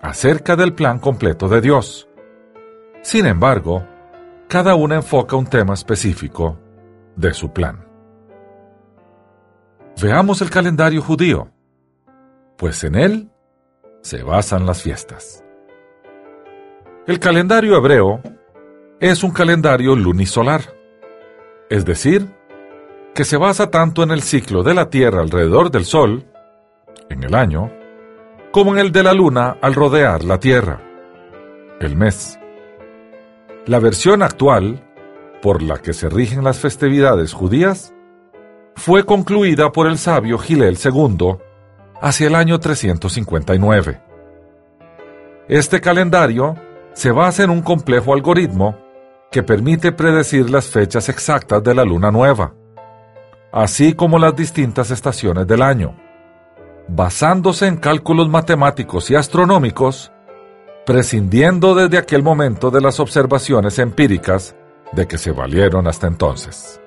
acerca 0.00 0.54
del 0.54 0.74
plan 0.74 0.98
completo 0.98 1.48
de 1.48 1.60
Dios. 1.60 2.08
Sin 3.02 3.26
embargo, 3.26 3.84
cada 4.48 4.74
una 4.76 4.96
enfoca 4.96 5.36
un 5.36 5.46
tema 5.46 5.74
específico 5.74 6.58
de 7.16 7.34
su 7.34 7.52
plan. 7.52 7.84
Veamos 10.00 10.42
el 10.42 10.50
calendario 10.50 11.02
judío, 11.02 11.50
pues 12.56 12.84
en 12.84 12.94
él 12.94 13.30
se 14.02 14.22
basan 14.22 14.66
las 14.66 14.82
fiestas. 14.82 15.44
El 17.06 17.18
calendario 17.18 17.76
hebreo 17.76 18.20
es 19.00 19.24
un 19.24 19.30
calendario 19.32 19.96
lunisolar, 19.96 20.62
es 21.68 21.84
decir, 21.84 22.28
que 23.14 23.24
se 23.24 23.36
basa 23.36 23.70
tanto 23.70 24.02
en 24.02 24.10
el 24.10 24.22
ciclo 24.22 24.62
de 24.62 24.74
la 24.74 24.88
Tierra 24.88 25.20
alrededor 25.20 25.70
del 25.70 25.84
Sol, 25.84 26.26
en 27.08 27.24
el 27.24 27.34
año, 27.34 27.70
como 28.52 28.72
en 28.72 28.78
el 28.78 28.92
de 28.92 29.02
la 29.02 29.12
Luna 29.12 29.56
al 29.60 29.74
rodear 29.74 30.24
la 30.24 30.38
Tierra, 30.38 30.80
el 31.80 31.96
mes. 31.96 32.38
La 33.66 33.78
versión 33.78 34.22
actual, 34.22 34.82
por 35.42 35.62
la 35.62 35.78
que 35.78 35.92
se 35.92 36.08
rigen 36.08 36.44
las 36.44 36.58
festividades 36.58 37.32
judías, 37.32 37.94
fue 38.76 39.04
concluida 39.04 39.72
por 39.72 39.86
el 39.86 39.98
sabio 39.98 40.38
Gilel 40.38 40.78
II 40.82 41.36
hacia 42.00 42.26
el 42.26 42.34
año 42.34 42.58
359. 42.60 44.00
Este 45.48 45.80
calendario 45.80 46.56
se 46.92 47.10
basa 47.10 47.44
en 47.44 47.50
un 47.50 47.62
complejo 47.62 48.12
algoritmo 48.14 48.76
que 49.30 49.42
permite 49.42 49.92
predecir 49.92 50.50
las 50.50 50.66
fechas 50.66 51.08
exactas 51.08 51.62
de 51.62 51.74
la 51.74 51.84
luna 51.84 52.10
nueva 52.10 52.54
así 53.54 53.94
como 53.94 54.18
las 54.18 54.34
distintas 54.34 54.90
estaciones 54.90 55.46
del 55.46 55.62
año. 55.62 55.94
Basándose 56.88 57.66
en 57.66 57.76
cálculos 57.76 58.28
matemáticos 58.28 59.10
y 59.10 59.16
astronómicos, 59.16 60.12
prescindiendo 60.86 61.74
desde 61.74 61.98
aquel 61.98 62.22
momento 62.22 62.70
de 62.70 62.80
las 62.80 63.00
observaciones 63.00 63.78
empíricas 63.78 64.56
de 64.92 65.06
que 65.06 65.18
se 65.18 65.32
valieron 65.32 65.86
hasta 65.86 66.06
entonces. 66.06 66.80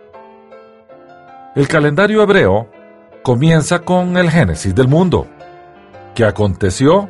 El 1.55 1.67
calendario 1.67 2.21
hebreo 2.21 2.69
comienza 3.23 3.79
con 3.79 4.15
el 4.17 4.29
génesis 4.29 4.75
del 4.75 4.87
mundo, 4.87 5.25
que 6.13 6.23
aconteció, 6.23 7.09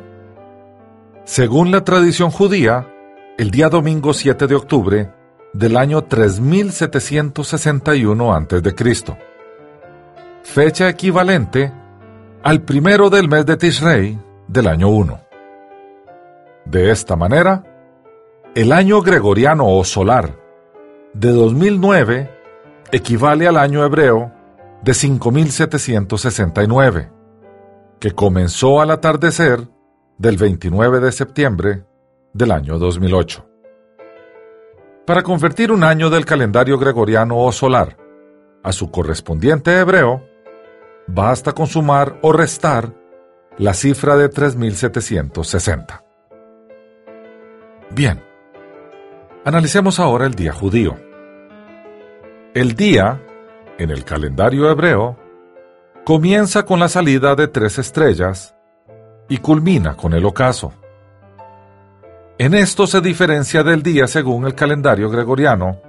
según 1.24 1.70
la 1.70 1.84
tradición 1.84 2.30
judía, 2.30 2.90
el 3.36 3.50
día 3.50 3.68
domingo 3.68 4.14
7 4.14 4.46
de 4.46 4.54
octubre 4.54 5.12
del 5.52 5.76
año 5.76 6.04
3761 6.04 8.34
a.C., 8.34 9.18
fecha 10.42 10.88
equivalente 10.88 11.70
al 12.42 12.62
primero 12.62 13.10
del 13.10 13.28
mes 13.28 13.44
de 13.46 13.56
Tishrei 13.56 14.18
del 14.46 14.68
año 14.68 14.88
1. 14.88 15.20
De 16.64 16.90
esta 16.90 17.16
manera, 17.16 17.64
el 18.54 18.72
año 18.72 19.02
gregoriano 19.02 19.68
o 19.68 19.84
solar 19.84 20.38
de 21.14 21.32
2009 21.32 22.30
equivale 22.92 23.48
al 23.48 23.56
año 23.56 23.84
hebreo 23.84 24.32
de 24.82 24.94
5769, 24.94 27.10
que 27.98 28.12
comenzó 28.12 28.80
al 28.80 28.92
atardecer 28.92 29.66
del 30.16 30.36
29 30.36 31.00
de 31.00 31.12
septiembre 31.12 31.84
del 32.32 32.52
año 32.52 32.78
2008. 32.78 33.44
Para 35.06 35.22
convertir 35.22 35.72
un 35.72 35.82
año 35.82 36.10
del 36.10 36.24
calendario 36.24 36.78
gregoriano 36.78 37.38
o 37.38 37.50
solar 37.50 37.96
a 38.62 38.72
su 38.72 38.90
correspondiente 38.90 39.78
hebreo, 39.78 40.27
basta 41.08 41.52
con 41.52 41.66
sumar 41.66 42.18
o 42.22 42.32
restar 42.32 42.92
la 43.56 43.74
cifra 43.74 44.16
de 44.16 44.28
3760. 44.28 46.04
Bien, 47.90 48.22
analicemos 49.44 49.98
ahora 49.98 50.26
el 50.26 50.34
día 50.34 50.52
judío. 50.52 50.96
El 52.54 52.74
día, 52.74 53.20
en 53.78 53.90
el 53.90 54.04
calendario 54.04 54.70
hebreo, 54.70 55.18
comienza 56.04 56.64
con 56.64 56.78
la 56.78 56.88
salida 56.88 57.34
de 57.34 57.48
tres 57.48 57.78
estrellas 57.78 58.54
y 59.28 59.38
culmina 59.38 59.96
con 59.96 60.12
el 60.12 60.24
ocaso. 60.24 60.72
En 62.38 62.54
esto 62.54 62.86
se 62.86 63.00
diferencia 63.00 63.62
del 63.62 63.82
día 63.82 64.06
según 64.06 64.46
el 64.46 64.54
calendario 64.54 65.10
gregoriano, 65.10 65.80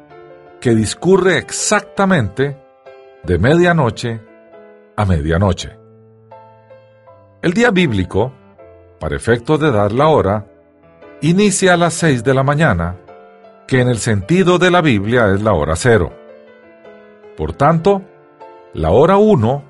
que 0.59 0.73
discurre 0.73 1.37
exactamente 1.37 2.57
de 3.23 3.37
medianoche 3.37 4.28
a 4.99 5.05
medianoche. 5.05 5.79
El 7.41 7.53
día 7.53 7.71
bíblico, 7.71 8.33
para 8.99 9.15
efecto 9.15 9.57
de 9.57 9.71
dar 9.71 9.93
la 9.93 10.09
hora, 10.09 10.45
inicia 11.21 11.75
a 11.75 11.77
las 11.77 11.93
seis 11.93 12.21
de 12.21 12.33
la 12.33 12.43
mañana, 12.43 12.97
que 13.65 13.79
en 13.79 13.87
el 13.87 13.99
sentido 13.99 14.59
de 14.59 14.69
la 14.69 14.81
Biblia 14.81 15.33
es 15.33 15.41
la 15.41 15.53
hora 15.53 15.77
cero. 15.77 16.11
Por 17.37 17.53
tanto, 17.53 18.01
la 18.73 18.91
hora 18.91 19.15
uno 19.15 19.63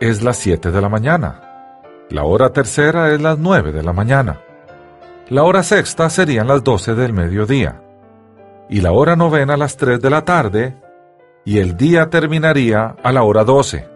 es 0.00 0.22
las 0.22 0.38
siete 0.38 0.70
de 0.70 0.80
la 0.80 0.88
mañana, 0.88 1.82
la 2.08 2.24
hora 2.24 2.48
tercera 2.48 3.12
es 3.12 3.20
las 3.20 3.36
nueve 3.36 3.72
de 3.72 3.82
la 3.82 3.92
mañana, 3.92 4.40
la 5.28 5.42
hora 5.42 5.62
sexta 5.62 6.08
serían 6.08 6.48
las 6.48 6.64
doce 6.64 6.94
del 6.94 7.12
mediodía, 7.12 7.82
y 8.70 8.80
la 8.80 8.92
hora 8.92 9.16
novena 9.16 9.58
las 9.58 9.76
tres 9.76 10.00
de 10.00 10.08
la 10.08 10.24
tarde, 10.24 10.74
y 11.44 11.58
el 11.58 11.76
día 11.76 12.08
terminaría 12.08 12.96
a 13.02 13.12
la 13.12 13.22
hora 13.22 13.44
doce 13.44 13.91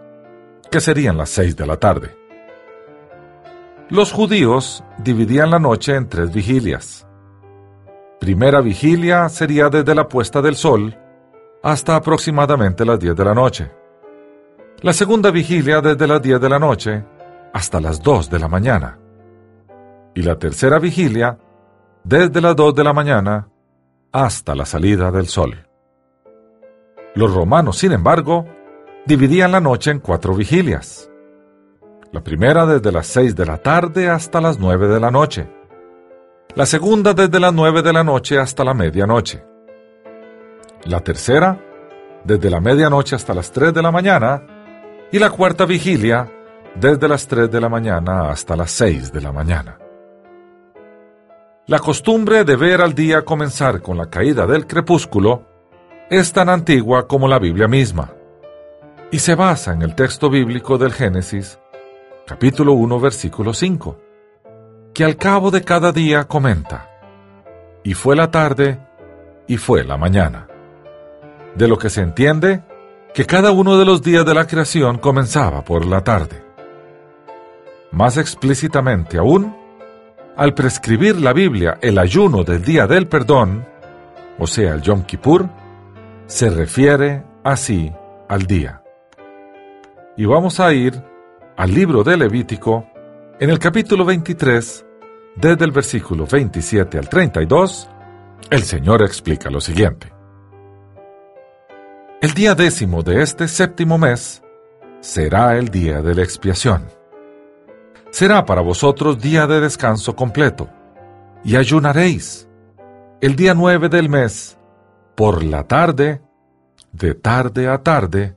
serían 0.79 1.17
las 1.17 1.29
seis 1.29 1.55
de 1.55 1.65
la 1.65 1.77
tarde. 1.77 2.15
Los 3.89 4.11
judíos 4.11 4.83
dividían 4.97 5.49
la 5.49 5.59
noche 5.59 5.95
en 5.95 6.09
tres 6.09 6.33
vigilias. 6.33 7.07
Primera 8.19 8.61
vigilia 8.61 9.29
sería 9.29 9.69
desde 9.69 9.95
la 9.95 10.07
puesta 10.07 10.41
del 10.41 10.55
sol 10.55 10.97
hasta 11.63 11.95
aproximadamente 11.95 12.85
las 12.85 12.99
10 12.99 13.15
de 13.15 13.25
la 13.25 13.33
noche. 13.33 13.71
La 14.81 14.93
segunda 14.93 15.31
vigilia 15.31 15.81
desde 15.81 16.07
las 16.07 16.21
10 16.21 16.41
de 16.41 16.49
la 16.49 16.59
noche 16.59 17.03
hasta 17.53 17.79
las 17.79 18.01
2 18.01 18.29
de 18.29 18.39
la 18.39 18.47
mañana. 18.47 18.99
Y 20.13 20.21
la 20.21 20.37
tercera 20.37 20.79
vigilia 20.79 21.37
desde 22.03 22.41
las 22.41 22.55
2 22.55 22.75
de 22.75 22.83
la 22.83 22.93
mañana 22.93 23.49
hasta 24.11 24.55
la 24.55 24.65
salida 24.65 25.11
del 25.11 25.27
sol. 25.27 25.67
Los 27.15 27.33
romanos, 27.33 27.77
sin 27.77 27.91
embargo, 27.91 28.45
dividían 29.07 29.53
la 29.53 29.61
noche 29.61 29.89
en 29.89 29.99
cuatro 29.99 30.35
vigilias. 30.35 31.09
La 32.11 32.21
primera 32.21 32.65
desde 32.65 32.91
las 32.91 33.07
seis 33.07 33.35
de 33.35 33.45
la 33.45 33.57
tarde 33.57 34.09
hasta 34.09 34.41
las 34.41 34.59
nueve 34.59 34.87
de 34.89 34.99
la 34.99 35.09
noche. 35.09 35.47
La 36.55 36.65
segunda 36.65 37.13
desde 37.13 37.39
las 37.39 37.53
nueve 37.53 37.81
de 37.81 37.93
la 37.93 38.03
noche 38.03 38.37
hasta 38.37 38.65
la 38.65 38.73
medianoche. 38.73 39.43
La 40.83 40.99
tercera 40.99 41.57
desde 42.25 42.49
la 42.49 42.59
medianoche 42.59 43.15
hasta 43.15 43.33
las 43.33 43.49
tres 43.51 43.73
de 43.73 43.81
la 43.81 43.91
mañana. 43.91 44.43
Y 45.09 45.19
la 45.19 45.29
cuarta 45.29 45.65
vigilia 45.65 46.29
desde 46.75 47.07
las 47.07 47.27
tres 47.27 47.49
de 47.49 47.61
la 47.61 47.69
mañana 47.69 48.29
hasta 48.29 48.57
las 48.57 48.71
seis 48.71 49.13
de 49.13 49.21
la 49.21 49.31
mañana. 49.31 49.79
La 51.65 51.79
costumbre 51.79 52.43
de 52.43 52.55
ver 52.57 52.81
al 52.81 52.93
día 52.93 53.23
comenzar 53.23 53.81
con 53.81 53.97
la 53.97 54.09
caída 54.09 54.45
del 54.45 54.67
crepúsculo 54.67 55.45
es 56.09 56.33
tan 56.33 56.49
antigua 56.49 57.07
como 57.07 57.27
la 57.27 57.39
Biblia 57.39 57.67
misma 57.67 58.16
y 59.11 59.19
se 59.19 59.35
basa 59.35 59.71
en 59.71 59.81
el 59.81 59.95
texto 59.95 60.29
bíblico 60.29 60.77
del 60.77 60.91
Génesis, 60.91 61.59
capítulo 62.25 62.73
1, 62.73 62.99
versículo 62.99 63.53
5, 63.53 63.97
que 64.93 65.05
al 65.05 65.15
cabo 65.15 65.49
de 65.49 65.61
cada 65.61 65.93
día 65.93 66.25
comenta, 66.25 66.89
y 67.83 67.93
fue 67.93 68.15
la 68.17 68.31
tarde, 68.31 68.79
y 69.47 69.55
fue 69.55 69.85
la 69.85 69.97
mañana. 69.97 70.47
De 71.55 71.69
lo 71.69 71.77
que 71.77 71.89
se 71.89 72.01
entiende 72.01 72.63
que 73.13 73.25
cada 73.25 73.51
uno 73.51 73.77
de 73.77 73.85
los 73.85 74.01
días 74.01 74.25
de 74.25 74.33
la 74.33 74.45
creación 74.45 74.97
comenzaba 74.97 75.63
por 75.63 75.85
la 75.85 76.03
tarde. 76.03 76.43
Más 77.91 78.17
explícitamente 78.17 79.17
aún, 79.17 79.55
al 80.35 80.53
prescribir 80.53 81.19
la 81.21 81.31
Biblia 81.31 81.77
el 81.81 81.97
ayuno 81.97 82.43
del 82.43 82.61
día 82.61 82.87
del 82.87 83.07
perdón, 83.07 83.65
o 84.37 84.45
sea, 84.45 84.73
el 84.73 84.81
Yom 84.81 85.03
Kippur, 85.03 85.49
se 86.25 86.49
refiere 86.49 87.23
así 87.43 87.91
al 88.27 88.45
día 88.45 88.83
y 90.17 90.25
vamos 90.25 90.59
a 90.59 90.73
ir 90.73 91.01
al 91.55 91.73
libro 91.73 92.03
de 92.03 92.17
Levítico 92.17 92.85
en 93.39 93.51
el 93.51 93.59
capítulo 93.59 94.03
23, 94.03 94.85
desde 95.35 95.63
el 95.63 95.71
versículo 95.71 96.25
27 96.25 96.97
al 96.97 97.07
32, 97.07 97.87
el 98.49 98.63
Señor 98.63 99.03
explica 99.03 99.51
lo 99.51 99.61
siguiente. 99.61 100.11
El 102.19 102.33
día 102.33 102.55
décimo 102.55 103.03
de 103.03 103.21
este 103.21 103.47
séptimo 103.47 103.99
mes 103.99 104.41
será 105.01 105.55
el 105.55 105.69
día 105.69 106.01
de 106.01 106.15
la 106.15 106.23
expiación. 106.23 106.87
Será 108.09 108.43
para 108.43 108.61
vosotros 108.61 109.21
día 109.21 109.45
de 109.45 109.61
descanso 109.61 110.15
completo, 110.15 110.67
y 111.43 111.55
ayunaréis 111.55 112.49
el 113.21 113.35
día 113.35 113.53
nueve 113.53 113.87
del 113.87 114.09
mes, 114.09 114.57
por 115.13 115.43
la 115.43 115.63
tarde, 115.67 116.21
de 116.91 117.13
tarde 117.13 117.67
a 117.67 117.83
tarde, 117.83 118.36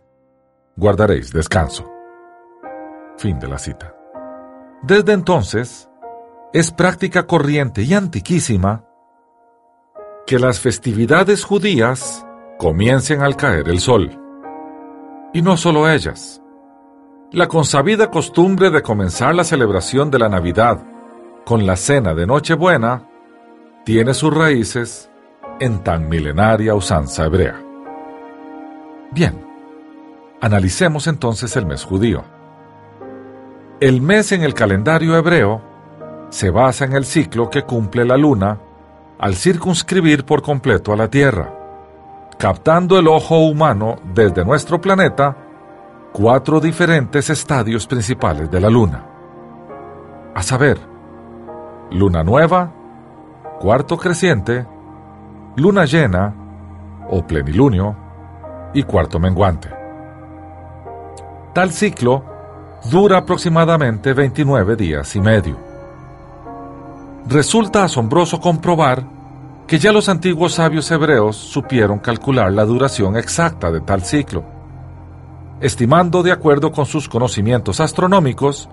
guardaréis 0.81 1.31
descanso. 1.31 1.85
Fin 3.19 3.38
de 3.38 3.47
la 3.47 3.59
cita. 3.59 3.95
Desde 4.83 5.12
entonces, 5.12 5.90
es 6.55 6.73
práctica 6.73 7.27
corriente 7.27 7.83
y 7.83 7.93
antiquísima 7.93 8.87
que 10.27 10.38
las 10.38 10.59
festividades 10.59 11.45
judías 11.45 12.27
comiencen 12.59 13.21
al 13.21 13.37
caer 13.37 13.69
el 13.69 13.79
sol. 13.79 14.11
Y 15.35 15.43
no 15.43 15.59
solo 15.59 15.88
ellas. 15.88 16.43
La 17.31 17.47
consabida 17.47 18.11
costumbre 18.11 18.71
de 18.71 18.83
comenzar 18.83 19.35
la 19.35 19.45
celebración 19.45 20.11
de 20.11 20.19
la 20.19 20.31
Navidad 20.31 20.83
con 21.45 21.66
la 21.66 21.77
cena 21.77 22.14
de 22.14 22.27
Nochebuena 22.27 23.07
tiene 23.85 24.14
sus 24.14 24.35
raíces 24.35 25.11
en 25.61 25.85
tan 25.85 26.09
milenaria 26.09 26.75
usanza 26.75 27.27
hebrea. 27.27 27.62
Bien, 29.12 29.50
Analicemos 30.40 31.07
entonces 31.07 31.55
el 31.57 31.66
mes 31.66 31.85
judío. 31.85 32.24
El 33.79 34.00
mes 34.00 34.33
en 34.33 34.42
el 34.42 34.55
calendario 34.55 35.16
hebreo 35.16 35.61
se 36.31 36.48
basa 36.48 36.87
en 36.87 36.94
el 36.94 37.05
ciclo 37.05 37.50
que 37.50 37.64
cumple 37.64 38.07
la 38.07 38.16
luna 38.16 38.59
al 39.18 39.35
circunscribir 39.35 40.24
por 40.24 40.40
completo 40.40 40.94
a 40.94 40.96
la 40.96 41.09
Tierra, 41.09 41.53
captando 42.38 42.98
el 42.98 43.09
ojo 43.09 43.38
humano 43.38 43.96
desde 44.14 44.44
nuestro 44.44 44.81
planeta 44.81 45.37
cuatro 46.12 46.59
diferentes 46.59 47.29
estadios 47.29 47.87
principales 47.87 48.50
de 48.50 48.61
la 48.61 48.70
luna. 48.70 49.05
A 50.35 50.42
saber, 50.42 50.79
luna 51.90 52.24
nueva, 52.24 52.72
cuarto 53.61 53.98
creciente, 53.98 54.66
luna 55.57 55.85
llena 55.85 56.35
o 57.11 57.26
plenilunio 57.26 57.94
y 58.72 58.85
cuarto 58.85 59.18
menguante. 59.18 59.80
Tal 61.53 61.73
ciclo 61.73 62.25
dura 62.91 63.19
aproximadamente 63.19 64.13
29 64.13 64.77
días 64.77 65.17
y 65.17 65.21
medio. 65.21 65.59
Resulta 67.27 67.85
asombroso 67.85 68.41
comprobar 68.41 69.05
que 69.67 69.79
ya 69.79 69.93
los 69.93 70.09
antiguos 70.09 70.55
sabios 70.55 70.89
hebreos 70.91 71.37
supieron 71.37 71.99
calcular 71.99 72.53
la 72.53 72.65
duración 72.65 73.17
exacta 73.17 73.71
de 73.71 73.81
tal 73.81 74.03
ciclo, 74.03 74.45
estimando 75.61 76.23
de 76.23 76.33
acuerdo 76.33 76.71
con 76.71 76.87
sus 76.87 77.09
conocimientos 77.09 77.81
astronómicos 77.81 78.69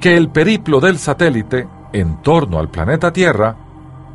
que 0.00 0.16
el 0.16 0.30
periplo 0.30 0.80
del 0.80 0.98
satélite 0.98 1.68
en 1.92 2.22
torno 2.22 2.58
al 2.60 2.70
planeta 2.70 3.12
Tierra 3.12 3.56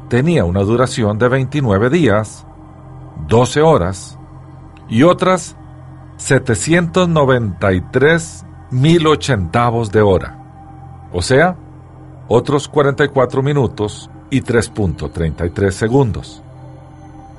tenía 0.08 0.46
una 0.46 0.62
duración 0.62 1.18
de 1.18 1.28
29 1.28 1.90
días, 1.90 2.46
12 3.28 3.62
horas 3.62 4.18
y 4.88 5.04
otras 5.04 5.56
793 6.20 8.46
mil 8.72 9.08
ochentavos 9.08 9.92
de 9.92 10.02
hora, 10.02 10.38
o 11.12 11.22
sea, 11.22 11.56
otros 12.28 12.68
44 12.68 13.42
minutos 13.42 14.12
y 14.30 14.42
3.33 14.42 15.72
segundos, 15.72 16.44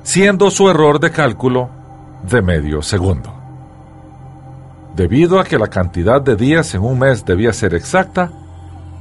siendo 0.03 0.49
su 0.51 0.69
error 0.69 0.99
de 0.99 1.11
cálculo 1.11 1.69
de 2.29 2.41
medio 2.41 2.81
segundo. 2.81 3.33
Debido 4.95 5.39
a 5.39 5.45
que 5.45 5.59
la 5.59 5.67
cantidad 5.67 6.21
de 6.21 6.35
días 6.35 6.75
en 6.75 6.81
un 6.81 6.99
mes 6.99 7.23
debía 7.23 7.53
ser 7.53 7.73
exacta, 7.75 8.29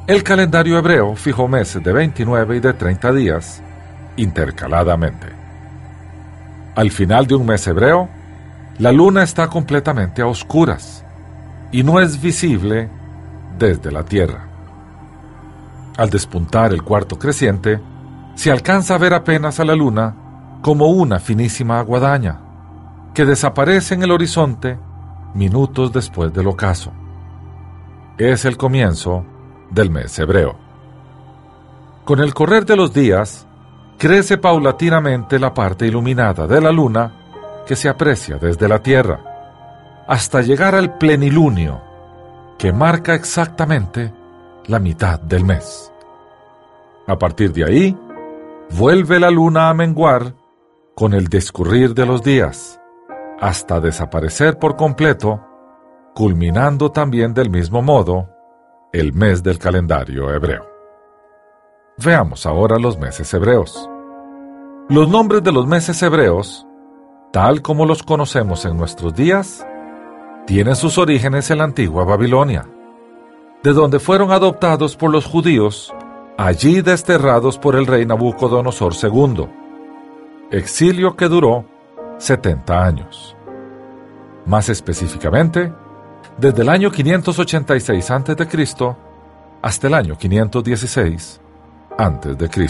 el 0.06 0.22
calendario 0.22 0.78
hebreo 0.78 1.16
fijó 1.16 1.48
meses 1.48 1.82
de 1.82 1.92
29 1.92 2.58
y 2.58 2.60
de 2.60 2.74
30 2.74 3.12
días 3.12 3.60
intercaladamente. 4.16 5.26
Al 6.76 6.90
final 6.90 7.26
de 7.26 7.34
un 7.34 7.46
mes 7.46 7.66
hebreo, 7.66 8.08
la 8.80 8.92
luna 8.92 9.22
está 9.22 9.46
completamente 9.48 10.22
a 10.22 10.26
oscuras 10.26 11.04
y 11.70 11.82
no 11.82 12.00
es 12.00 12.18
visible 12.18 12.88
desde 13.58 13.92
la 13.92 14.06
Tierra. 14.06 14.48
Al 15.98 16.08
despuntar 16.08 16.72
el 16.72 16.82
cuarto 16.82 17.18
creciente, 17.18 17.78
se 18.34 18.50
alcanza 18.50 18.94
a 18.94 18.98
ver 18.98 19.12
apenas 19.12 19.60
a 19.60 19.66
la 19.66 19.74
luna 19.74 20.16
como 20.62 20.86
una 20.86 21.20
finísima 21.20 21.78
aguadaña 21.78 22.40
que 23.12 23.26
desaparece 23.26 23.92
en 23.92 24.02
el 24.02 24.12
horizonte 24.12 24.78
minutos 25.34 25.92
después 25.92 26.32
del 26.32 26.46
ocaso. 26.46 26.90
Es 28.16 28.46
el 28.46 28.56
comienzo 28.56 29.26
del 29.70 29.90
mes 29.90 30.18
hebreo. 30.18 30.56
Con 32.06 32.20
el 32.20 32.32
correr 32.32 32.64
de 32.64 32.76
los 32.76 32.94
días, 32.94 33.46
crece 33.98 34.38
paulatinamente 34.38 35.38
la 35.38 35.52
parte 35.52 35.86
iluminada 35.86 36.46
de 36.46 36.62
la 36.62 36.72
luna 36.72 37.19
que 37.70 37.76
se 37.76 37.88
aprecia 37.88 38.36
desde 38.36 38.66
la 38.66 38.82
Tierra, 38.82 40.02
hasta 40.08 40.42
llegar 40.42 40.74
al 40.74 40.98
plenilunio, 40.98 41.80
que 42.58 42.72
marca 42.72 43.14
exactamente 43.14 44.12
la 44.66 44.80
mitad 44.80 45.20
del 45.20 45.44
mes. 45.44 45.92
A 47.06 47.16
partir 47.16 47.52
de 47.52 47.64
ahí, 47.64 47.96
vuelve 48.70 49.20
la 49.20 49.30
luna 49.30 49.68
a 49.68 49.74
menguar 49.74 50.34
con 50.96 51.14
el 51.14 51.28
discurrir 51.28 51.94
de 51.94 52.06
los 52.06 52.24
días, 52.24 52.80
hasta 53.40 53.78
desaparecer 53.78 54.58
por 54.58 54.74
completo, 54.74 55.40
culminando 56.12 56.90
también 56.90 57.32
del 57.34 57.50
mismo 57.50 57.82
modo 57.82 58.30
el 58.92 59.12
mes 59.12 59.44
del 59.44 59.60
calendario 59.60 60.34
hebreo. 60.34 60.66
Veamos 62.04 62.46
ahora 62.46 62.80
los 62.80 62.98
meses 62.98 63.32
hebreos. 63.32 63.88
Los 64.88 65.08
nombres 65.08 65.44
de 65.44 65.52
los 65.52 65.68
meses 65.68 66.02
hebreos, 66.02 66.66
tal 67.32 67.62
como 67.62 67.86
los 67.86 68.02
conocemos 68.02 68.64
en 68.64 68.76
nuestros 68.76 69.14
días, 69.14 69.66
tienen 70.46 70.74
sus 70.74 70.98
orígenes 70.98 71.50
en 71.50 71.58
la 71.58 71.64
antigua 71.64 72.04
Babilonia, 72.04 72.66
de 73.62 73.72
donde 73.72 74.00
fueron 74.00 74.32
adoptados 74.32 74.96
por 74.96 75.10
los 75.10 75.26
judíos, 75.26 75.94
allí 76.36 76.80
desterrados 76.80 77.58
por 77.58 77.76
el 77.76 77.86
rey 77.86 78.04
Nabucodonosor 78.04 78.94
II, 79.00 79.46
exilio 80.50 81.16
que 81.16 81.28
duró 81.28 81.64
70 82.18 82.84
años. 82.84 83.36
Más 84.46 84.68
específicamente, 84.68 85.72
desde 86.38 86.62
el 86.62 86.68
año 86.68 86.90
586 86.90 88.10
a.C. 88.10 88.96
hasta 89.62 89.86
el 89.86 89.94
año 89.94 90.16
516 90.16 91.40
a.C. 91.98 92.68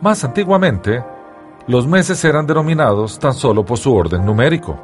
Más 0.00 0.24
antiguamente, 0.24 1.04
los 1.66 1.86
meses 1.86 2.24
eran 2.24 2.46
denominados 2.46 3.18
tan 3.18 3.34
solo 3.34 3.64
por 3.64 3.78
su 3.78 3.94
orden 3.94 4.24
numérico, 4.24 4.76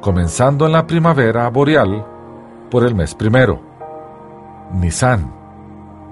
comenzando 0.00 0.66
en 0.66 0.72
la 0.72 0.86
primavera 0.86 1.48
boreal 1.50 2.04
por 2.70 2.84
el 2.84 2.94
mes 2.94 3.14
primero, 3.14 3.60
Nisan, 4.72 5.30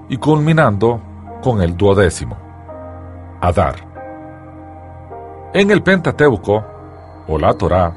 y 0.09 0.17
culminando 0.17 0.99
con 1.41 1.61
el 1.61 1.75
duodécimo, 1.75 2.37
Adar. 3.41 3.75
En 5.53 5.71
el 5.71 5.81
Pentateuco, 5.81 6.63
o 7.27 7.37
la 7.37 7.53
Torá, 7.53 7.91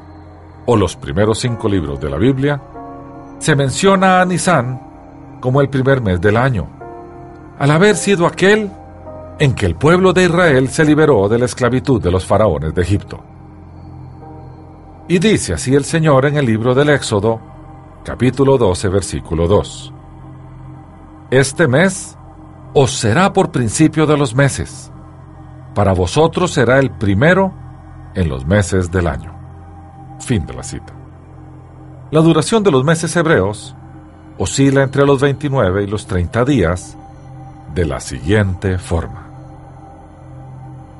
o 0.65 0.75
los 0.75 0.95
primeros 0.95 1.39
cinco 1.39 1.67
libros 1.67 1.99
de 1.99 2.09
la 2.09 2.17
Biblia, 2.17 2.59
se 3.37 3.55
menciona 3.55 4.21
a 4.21 4.25
Nisan 4.25 4.81
como 5.39 5.61
el 5.61 5.69
primer 5.69 6.01
mes 6.01 6.21
del 6.21 6.37
año, 6.37 6.67
al 7.59 7.69
haber 7.69 7.95
sido 7.95 8.25
aquel 8.25 8.71
en 9.39 9.55
que 9.55 9.65
el 9.65 9.75
pueblo 9.75 10.13
de 10.13 10.25
Israel 10.25 10.69
se 10.69 10.85
liberó 10.85 11.27
de 11.27 11.39
la 11.39 11.45
esclavitud 11.45 12.01
de 12.01 12.11
los 12.11 12.25
faraones 12.25 12.73
de 12.73 12.81
Egipto. 12.81 13.23
Y 15.07 15.19
dice 15.19 15.53
así 15.53 15.75
el 15.75 15.83
Señor 15.83 16.25
en 16.25 16.37
el 16.37 16.45
libro 16.45 16.73
del 16.73 16.89
Éxodo, 16.89 17.39
capítulo 18.03 18.57
12, 18.57 18.87
versículo 18.89 19.47
2. 19.47 19.93
Este 21.31 21.67
mes 21.67 22.17
os 22.73 22.91
será 22.91 23.33
por 23.33 23.51
principio 23.51 24.05
de 24.05 24.17
los 24.17 24.35
meses, 24.35 24.91
para 25.73 25.93
vosotros 25.93 26.51
será 26.51 26.79
el 26.79 26.91
primero 26.91 27.51
en 28.15 28.29
los 28.29 28.45
meses 28.45 28.91
del 28.91 29.07
año. 29.07 29.33
Fin 30.19 30.45
de 30.45 30.53
la 30.53 30.63
cita. 30.63 30.93
La 32.11 32.21
duración 32.21 32.63
de 32.63 32.71
los 32.71 32.83
meses 32.83 33.15
hebreos 33.15 33.75
oscila 34.37 34.83
entre 34.83 35.05
los 35.05 35.19
29 35.19 35.83
y 35.83 35.87
los 35.87 36.05
30 36.05 36.45
días 36.45 36.97
de 37.73 37.85
la 37.85 37.99
siguiente 37.99 38.77
forma. 38.77 39.22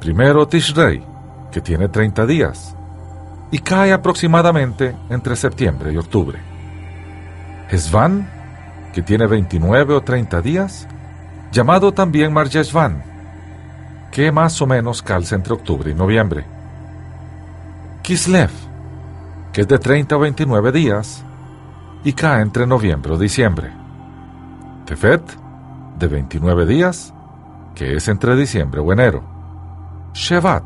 Primero 0.04 0.46
Tishrei, 0.46 1.02
que 1.50 1.62
tiene 1.62 1.88
30 1.88 2.26
días, 2.26 2.76
y 3.52 3.60
cae 3.60 3.94
aproximadamente 3.94 4.94
entre 5.10 5.38
septiembre 5.38 5.94
y 5.94 5.98
octubre. 5.98 6.40
Esvan, 7.70 8.30
que 8.92 9.02
tiene 9.02 9.28
29 9.28 9.94
o 9.94 10.02
30 10.02 10.42
días, 10.42 10.90
llamado 11.54 11.94
también 11.94 12.34
Marjeshvan, 12.34 13.02
que 14.12 14.30
más 14.34 14.62
o 14.62 14.68
menos 14.68 15.02
calza 15.02 15.36
entre 15.36 15.54
octubre 15.54 15.92
y 15.92 15.96
noviembre. 15.96 16.44
Kislev, 18.02 18.52
que 19.54 19.62
es 19.62 19.68
de 19.70 19.80
30 19.80 20.18
o 20.18 20.20
29 20.20 20.74
días, 20.74 21.24
y 22.04 22.12
cae 22.12 22.42
entre 22.42 22.68
noviembre 22.68 23.14
o 23.14 23.18
diciembre. 23.18 23.72
Tefet, 24.84 25.24
de 25.98 26.08
29 26.10 26.66
días, 26.66 27.14
que 27.74 27.96
es 27.96 28.10
entre 28.10 28.36
diciembre 28.36 28.82
o 28.82 28.92
enero. 28.92 29.33
Shevat, 30.14 30.64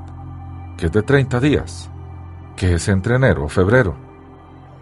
que 0.78 0.88
es 0.88 0.92
de 0.92 1.04
30 1.04 1.40
días, 1.40 1.90
que 2.58 2.74
es 2.74 2.88
entre 2.90 3.16
enero 3.16 3.46
o 3.46 3.50
febrero. 3.50 3.96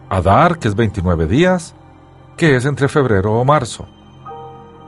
Adar, 0.10 0.58
que 0.58 0.68
es 0.68 0.76
29 0.76 1.28
días, 1.28 1.76
que 2.36 2.56
es 2.56 2.66
entre 2.66 2.88
febrero 2.88 3.34
o 3.34 3.46
marzo. 3.46 3.88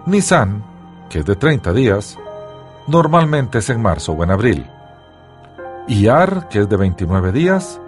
Nisan, 0.08 0.64
que 1.10 1.20
es 1.20 1.26
de 1.26 1.36
30 1.36 1.74
días, 1.74 2.18
normalmente 2.88 3.60
es 3.60 3.70
en 3.70 3.82
marzo 3.82 4.14
o 4.14 4.24
en 4.24 4.32
abril. 4.32 4.68
Iyar, 5.88 6.50
que 6.50 6.62
es 6.62 6.70
de 6.70 6.76
29 6.76 7.32
días, 7.32 7.80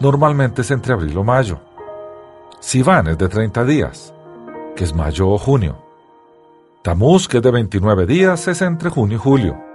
normalmente 0.00 0.60
es 0.60 0.70
entre 0.70 0.92
abril 0.92 1.16
o 1.16 1.24
mayo. 1.24 1.60
Sivan 2.60 3.08
es 3.08 3.16
de 3.16 3.28
30 3.28 3.64
días, 3.64 4.12
que 4.76 4.84
es 4.84 4.94
mayo 4.94 5.30
o 5.30 5.38
junio. 5.38 5.78
Tamuz, 6.82 7.26
que 7.26 7.38
es 7.38 7.42
de 7.42 7.50
29 7.50 8.06
días, 8.06 8.46
es 8.48 8.60
entre 8.60 8.90
junio 8.90 9.16
y 9.16 9.20
julio. 9.20 9.71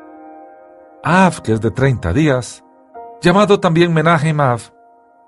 Av, 1.10 1.42
que 1.42 1.54
es 1.54 1.62
de 1.62 1.72
30 1.72 2.12
días, 2.12 2.66
llamado 3.22 3.62
también 3.62 3.94
Menaje 3.94 4.34
Mav, 4.34 4.74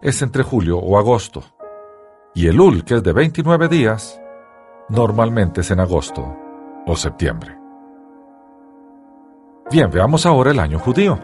es 0.02 0.22
entre 0.22 0.44
julio 0.44 0.78
o 0.78 1.00
agosto, 1.00 1.42
y 2.36 2.48
Elul, 2.48 2.84
que 2.84 2.96
es 2.96 3.04
de 3.04 3.14
29 3.14 3.70
días, 3.70 4.22
normalmente 4.90 5.62
es 5.62 5.72
en 5.72 5.80
agosto 5.80 6.36
o 6.86 6.98
septiembre. 6.98 7.58
Bien, 9.72 9.90
veamos 9.90 10.26
ahora 10.26 10.52
el 10.52 10.60
año 10.60 10.80
judío. 10.80 11.18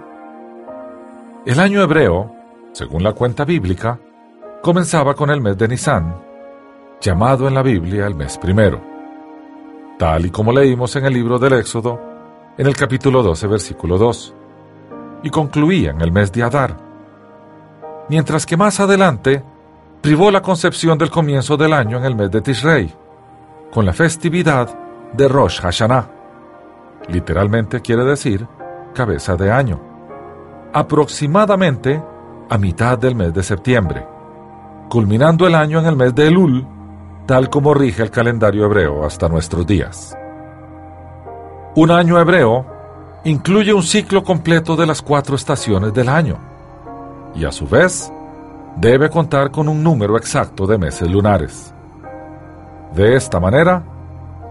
El 1.46 1.60
año 1.60 1.82
hebreo, 1.82 2.34
según 2.72 3.04
la 3.04 3.12
cuenta 3.12 3.44
bíblica, 3.44 4.00
comenzaba 4.62 5.15
con 5.15 5.32
el 5.32 5.41
mes 5.41 5.58
de 5.58 5.68
Nisan, 5.68 6.15
llamado 7.02 7.50
en 7.50 7.56
la 7.56 7.62
Biblia 7.62 8.08
el 8.08 8.15
mes 8.15 8.38
primero, 8.38 8.82
tal 10.00 10.28
y 10.28 10.30
como 10.30 10.54
leímos 10.54 10.96
en 10.96 11.08
el 11.08 11.13
libro 11.13 11.39
del 11.39 11.60
Éxodo, 11.60 12.00
en 12.58 12.68
el 12.68 12.74
capítulo 12.74 13.22
12, 13.22 13.48
versículo 13.48 13.98
2 13.98 14.36
y 15.23 15.30
concluía 15.30 15.91
en 15.91 16.01
el 16.01 16.12
mes 16.12 16.32
de 16.32 16.43
Adar, 16.43 16.78
mientras 18.10 18.45
que 18.45 18.58
más 18.58 18.80
adelante 18.80 19.43
privó 20.01 20.30
la 20.30 20.41
concepción 20.41 20.97
del 20.97 21.10
comienzo 21.10 21.58
del 21.58 21.73
año 21.73 21.97
en 21.97 22.06
el 22.06 22.15
mes 22.15 22.30
de 22.32 22.41
Tishrei, 22.41 22.93
con 23.71 23.86
la 23.86 23.93
festividad 23.93 24.69
de 25.13 25.28
Rosh 25.28 25.62
Hashanah. 25.62 26.08
Literalmente 27.08 27.82
quiere 27.82 28.04
decir 28.04 28.47
cabeza 28.93 29.36
de 29.36 29.51
año. 29.51 29.82
Aproximadamente 30.73 32.01
a 32.49 32.58
mitad 32.58 32.97
del 32.97 33.15
mes 33.15 33.34
de 33.34 33.43
septiembre, 33.43 34.06
culminando 34.89 35.47
el 35.47 35.56
año 35.56 35.80
en 35.80 35.86
el 35.86 35.95
mes 35.95 36.13
de 36.13 36.28
Elul, 36.28 36.67
tal 37.25 37.49
como 37.49 37.73
rige 37.73 38.04
el 38.04 38.12
calendario 38.12 38.65
hebreo 38.65 39.06
hasta 39.06 39.28
nuestros 39.28 39.65
días. 39.65 40.15
Un 41.75 41.91
año 41.91 42.19
hebreo 42.19 42.65
incluye 43.25 43.73
un 43.73 43.81
ciclo 43.81 44.23
completo 44.23 44.75
de 44.75 44.85
las 44.85 45.01
cuatro 45.01 45.35
estaciones 45.35 45.93
del 45.93 46.09
año 46.09 46.38
y 47.33 47.43
a 47.43 47.51
su 47.51 47.67
vez 47.67 48.11
debe 48.77 49.09
contar 49.09 49.49
con 49.49 49.67
un 49.67 49.83
número 49.83 50.15
exacto 50.15 50.67
de 50.67 50.77
meses 50.77 51.09
lunares. 51.09 51.73
De 52.93 53.15
esta 53.15 53.39
manera, 53.39 53.83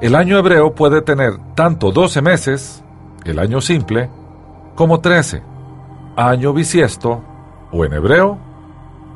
el 0.00 0.16
año 0.16 0.36
hebreo 0.38 0.74
puede 0.74 1.02
tener 1.02 1.38
tanto 1.54 1.92
12 1.92 2.20
meses, 2.20 2.82
el 3.24 3.38
año 3.38 3.60
simple, 3.60 4.10
como 4.74 5.00
13, 5.00 5.42
año 6.16 6.52
bisiesto 6.52 7.22
o 7.70 7.84
en 7.84 7.92
hebreo, 7.92 8.38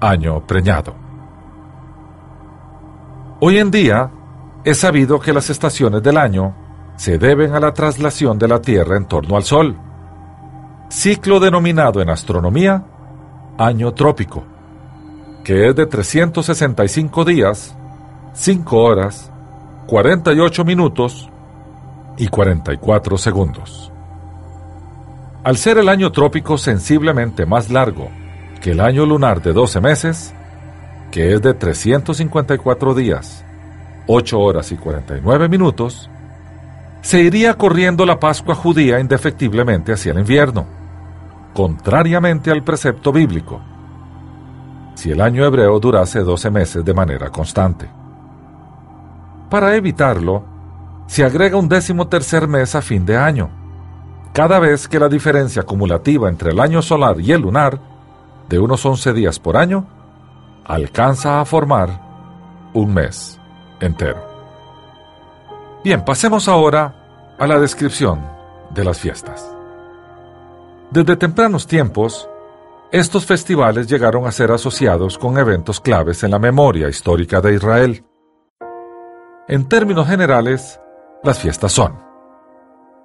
año 0.00 0.46
preñado. 0.46 0.94
Hoy 3.40 3.58
en 3.58 3.72
día, 3.72 4.10
es 4.64 4.78
sabido 4.78 5.18
que 5.18 5.32
las 5.32 5.50
estaciones 5.50 6.02
del 6.02 6.16
año 6.16 6.67
se 6.98 7.16
deben 7.16 7.54
a 7.54 7.60
la 7.60 7.72
traslación 7.72 8.40
de 8.40 8.48
la 8.48 8.60
Tierra 8.60 8.96
en 8.96 9.06
torno 9.06 9.36
al 9.36 9.44
Sol, 9.44 9.78
ciclo 10.88 11.38
denominado 11.38 12.02
en 12.02 12.10
astronomía 12.10 12.84
año 13.56 13.94
trópico, 13.94 14.44
que 15.44 15.68
es 15.68 15.76
de 15.76 15.86
365 15.86 17.24
días, 17.24 17.76
5 18.32 18.76
horas, 18.76 19.30
48 19.86 20.64
minutos 20.64 21.30
y 22.16 22.26
44 22.26 23.16
segundos. 23.16 23.92
Al 25.44 25.56
ser 25.56 25.78
el 25.78 25.88
año 25.88 26.10
trópico 26.10 26.58
sensiblemente 26.58 27.46
más 27.46 27.70
largo 27.70 28.10
que 28.60 28.72
el 28.72 28.80
año 28.80 29.06
lunar 29.06 29.40
de 29.40 29.52
12 29.52 29.80
meses, 29.80 30.34
que 31.12 31.32
es 31.32 31.42
de 31.42 31.54
354 31.54 32.94
días, 32.94 33.44
8 34.08 34.40
horas 34.40 34.72
y 34.72 34.76
49 34.76 35.48
minutos, 35.48 36.10
se 37.00 37.20
iría 37.20 37.54
corriendo 37.54 38.04
la 38.04 38.18
Pascua 38.18 38.54
judía 38.54 39.00
indefectiblemente 39.00 39.92
hacia 39.92 40.12
el 40.12 40.18
invierno, 40.18 40.66
contrariamente 41.54 42.50
al 42.50 42.62
precepto 42.64 43.12
bíblico, 43.12 43.60
si 44.94 45.10
el 45.10 45.20
año 45.20 45.44
hebreo 45.44 45.78
durase 45.78 46.20
12 46.20 46.50
meses 46.50 46.84
de 46.84 46.94
manera 46.94 47.30
constante. 47.30 47.88
Para 49.48 49.74
evitarlo, 49.76 50.44
se 51.06 51.24
agrega 51.24 51.56
un 51.56 51.68
décimo 51.68 52.08
tercer 52.08 52.48
mes 52.48 52.74
a 52.74 52.82
fin 52.82 53.06
de 53.06 53.16
año, 53.16 53.50
cada 54.32 54.58
vez 54.58 54.86
que 54.86 54.98
la 54.98 55.08
diferencia 55.08 55.62
acumulativa 55.62 56.28
entre 56.28 56.50
el 56.50 56.60
año 56.60 56.82
solar 56.82 57.20
y 57.20 57.32
el 57.32 57.42
lunar, 57.42 57.80
de 58.48 58.58
unos 58.58 58.84
11 58.84 59.12
días 59.12 59.38
por 59.38 59.56
año, 59.56 59.86
alcanza 60.64 61.40
a 61.40 61.44
formar 61.44 62.00
un 62.74 62.92
mes 62.92 63.40
entero. 63.80 64.27
Bien, 65.84 66.04
pasemos 66.04 66.48
ahora 66.48 67.34
a 67.38 67.46
la 67.46 67.60
descripción 67.60 68.20
de 68.70 68.84
las 68.84 68.98
fiestas. 68.98 69.48
Desde 70.90 71.16
tempranos 71.16 71.66
tiempos, 71.66 72.28
estos 72.90 73.26
festivales 73.26 73.86
llegaron 73.86 74.26
a 74.26 74.32
ser 74.32 74.50
asociados 74.50 75.18
con 75.18 75.38
eventos 75.38 75.80
claves 75.80 76.24
en 76.24 76.32
la 76.32 76.38
memoria 76.38 76.88
histórica 76.88 77.40
de 77.40 77.54
Israel. 77.54 78.04
En 79.46 79.68
términos 79.68 80.08
generales, 80.08 80.80
las 81.22 81.38
fiestas 81.38 81.72
son, 81.72 82.02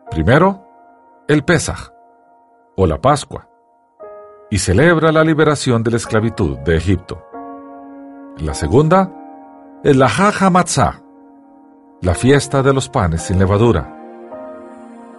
primero, 0.09 0.65
el 1.27 1.43
Pesaj, 1.43 1.91
o 2.75 2.87
la 2.87 2.99
Pascua, 2.99 3.49
y 4.49 4.57
celebra 4.57 5.11
la 5.11 5.23
liberación 5.23 5.83
de 5.83 5.91
la 5.91 5.97
esclavitud 5.97 6.57
de 6.59 6.77
Egipto. 6.77 7.21
La 8.37 8.53
segunda 8.55 9.11
es 9.83 9.95
la 9.95 10.09
Matzah, 10.49 11.02
la 12.03 12.13
fiesta 12.13 12.61
de 12.61 12.73
los 12.73 12.89
panes 12.89 13.21
sin 13.21 13.39
levadura. 13.39 13.87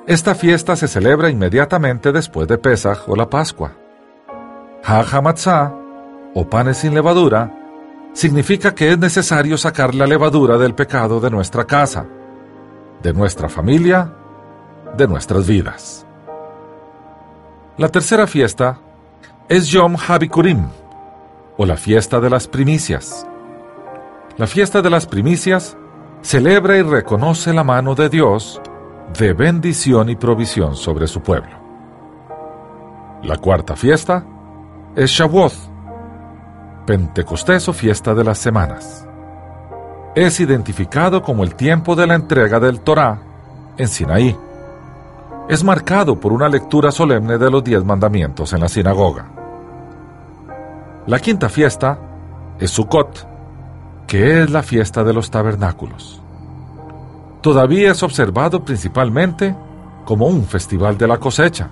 Esta 0.07 0.35
fiesta 0.35 0.77
se 0.77 0.87
celebra 0.87 1.31
inmediatamente 1.31 2.13
después 2.13 2.47
de 2.47 2.59
Pesach 2.59 3.09
o 3.09 3.17
la 3.17 3.31
Pascua. 3.31 3.73
Matzah, 5.23 5.73
o 6.35 6.47
panes 6.47 6.77
sin 6.77 6.93
levadura, 6.93 7.51
significa 8.13 8.75
que 8.75 8.93
es 8.93 8.99
necesario 8.99 9.57
sacar 9.57 9.95
la 9.95 10.07
levadura 10.07 10.59
del 10.59 10.75
pecado 10.75 11.21
de 11.21 11.31
nuestra 11.31 11.65
casa, 11.65 12.05
de 13.03 13.15
nuestra 13.15 13.49
familia, 13.49 14.13
de 14.95 15.09
nuestras 15.09 15.47
vidas. 15.47 16.05
La 17.79 17.89
tercera 17.89 18.27
fiesta 18.27 18.79
es 19.49 19.69
Yom 19.69 19.97
Habikurim, 20.07 20.69
o 21.57 21.65
la 21.65 21.79
fiesta 21.79 22.21
de 22.21 22.29
las 22.29 22.47
primicias. 22.47 23.27
La 24.37 24.47
fiesta 24.47 24.83
de 24.83 24.91
las 24.91 25.07
primicias 25.07 25.79
celebra 26.25 26.79
y 26.79 26.83
reconoce 26.83 27.53
la 27.53 27.63
mano 27.63 27.95
de 27.95 28.09
Dios 28.09 28.61
de 29.19 29.35
bendición 29.35 30.09
y 30.09 30.17
provisión 30.17 30.75
sobre 30.75 31.07
su 31.07 31.21
pueblo. 31.21 31.53
La 33.23 33.37
cuarta 33.37 33.77
fiesta 33.77 34.25
es 34.97 35.11
Shavuot, 35.11 35.53
Pentecostés 36.87 37.69
o 37.69 37.75
fiesta 37.75 38.15
de 38.15 38.25
las 38.25 38.39
semanas. 38.39 39.07
Es 40.15 40.41
identificado 40.41 41.23
como 41.23 41.45
el 41.45 41.55
tiempo 41.55 41.95
de 41.95 42.07
la 42.07 42.15
entrega 42.15 42.59
del 42.59 42.81
Torá 42.81 43.21
en 43.77 43.89
Sinaí. 43.89 44.35
Es 45.49 45.63
marcado 45.63 46.19
por 46.19 46.33
una 46.33 46.49
lectura 46.49 46.91
solemne 46.91 47.37
de 47.37 47.51
los 47.51 47.63
diez 47.63 47.85
mandamientos 47.85 48.55
en 48.55 48.61
la 48.61 48.69
sinagoga. 48.69 49.27
La 51.07 51.19
quinta 51.19 51.51
fiesta 51.51 51.99
es 52.59 52.71
Sukkot, 52.71 53.34
que 54.07 54.43
es 54.43 54.51
la 54.51 54.63
fiesta 54.63 55.05
de 55.05 55.13
los 55.13 55.31
tabernáculos. 55.31 56.21
Todavía 57.41 57.93
es 57.93 58.03
observado 58.03 58.65
principalmente 58.65 59.55
como 60.05 60.27
un 60.27 60.45
festival 60.45 60.97
de 60.97 61.09
la 61.09 61.19
cosecha. 61.19 61.69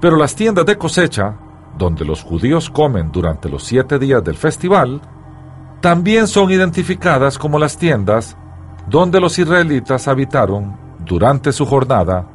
Pero 0.00 0.16
las 0.16 0.34
tiendas 0.34 0.66
de 0.66 0.76
cosecha, 0.76 1.34
donde 1.78 2.04
los 2.04 2.22
judíos 2.22 2.70
comen 2.70 3.10
durante 3.10 3.48
los 3.48 3.64
siete 3.64 3.98
días 3.98 4.22
del 4.22 4.36
festival, 4.36 5.00
también 5.80 6.26
son 6.26 6.50
identificadas 6.50 7.38
como 7.38 7.58
las 7.58 7.76
tiendas 7.76 8.36
donde 8.88 9.20
los 9.20 9.38
israelitas 9.38 10.08
habitaron 10.08 10.76
durante 10.98 11.52
su 11.52 11.66
jornada 11.66 12.26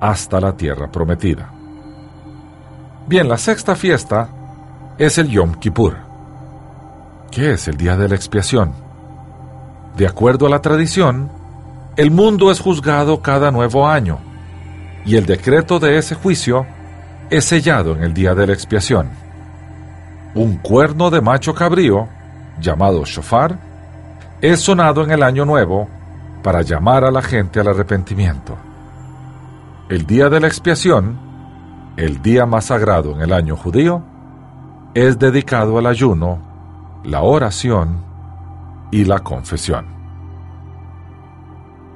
hasta 0.00 0.40
la 0.40 0.56
tierra 0.56 0.90
prometida. 0.90 1.50
Bien, 3.06 3.28
la 3.28 3.38
sexta 3.38 3.74
fiesta 3.74 4.28
es 4.98 5.18
el 5.18 5.28
Yom 5.28 5.54
Kippur. 5.54 6.09
¿Qué 7.30 7.52
es 7.52 7.68
el 7.68 7.76
día 7.76 7.96
de 7.96 8.08
la 8.08 8.16
expiación? 8.16 8.72
De 9.96 10.04
acuerdo 10.04 10.46
a 10.46 10.50
la 10.50 10.60
tradición, 10.60 11.30
el 11.96 12.10
mundo 12.10 12.50
es 12.50 12.58
juzgado 12.58 13.22
cada 13.22 13.52
nuevo 13.52 13.86
año, 13.86 14.18
y 15.04 15.14
el 15.14 15.26
decreto 15.26 15.78
de 15.78 15.96
ese 15.96 16.16
juicio 16.16 16.66
es 17.30 17.44
sellado 17.44 17.92
en 17.92 18.02
el 18.02 18.14
día 18.14 18.34
de 18.34 18.48
la 18.48 18.52
expiación. 18.52 19.10
Un 20.34 20.56
cuerno 20.56 21.08
de 21.08 21.20
macho 21.20 21.54
cabrío, 21.54 22.08
llamado 22.60 23.04
shofar, 23.04 23.60
es 24.40 24.58
sonado 24.58 25.04
en 25.04 25.12
el 25.12 25.22
año 25.22 25.44
nuevo 25.44 25.88
para 26.42 26.62
llamar 26.62 27.04
a 27.04 27.12
la 27.12 27.22
gente 27.22 27.60
al 27.60 27.68
arrepentimiento. 27.68 28.56
El 29.88 30.04
día 30.04 30.28
de 30.30 30.40
la 30.40 30.48
expiación, 30.48 31.16
el 31.96 32.22
día 32.22 32.44
más 32.44 32.64
sagrado 32.66 33.12
en 33.12 33.20
el 33.20 33.32
año 33.32 33.56
judío, 33.56 34.02
es 34.94 35.16
dedicado 35.16 35.78
al 35.78 35.86
ayuno, 35.86 36.49
la 37.04 37.22
oración 37.22 38.04
y 38.90 39.04
la 39.04 39.20
confesión. 39.20 39.86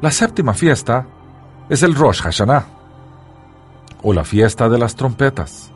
La 0.00 0.10
séptima 0.10 0.54
fiesta 0.54 1.06
es 1.68 1.82
el 1.82 1.94
Rosh 1.94 2.22
Hashanah, 2.22 2.64
o 4.02 4.12
la 4.12 4.24
fiesta 4.24 4.68
de 4.68 4.78
las 4.78 4.94
trompetas. 4.94 5.72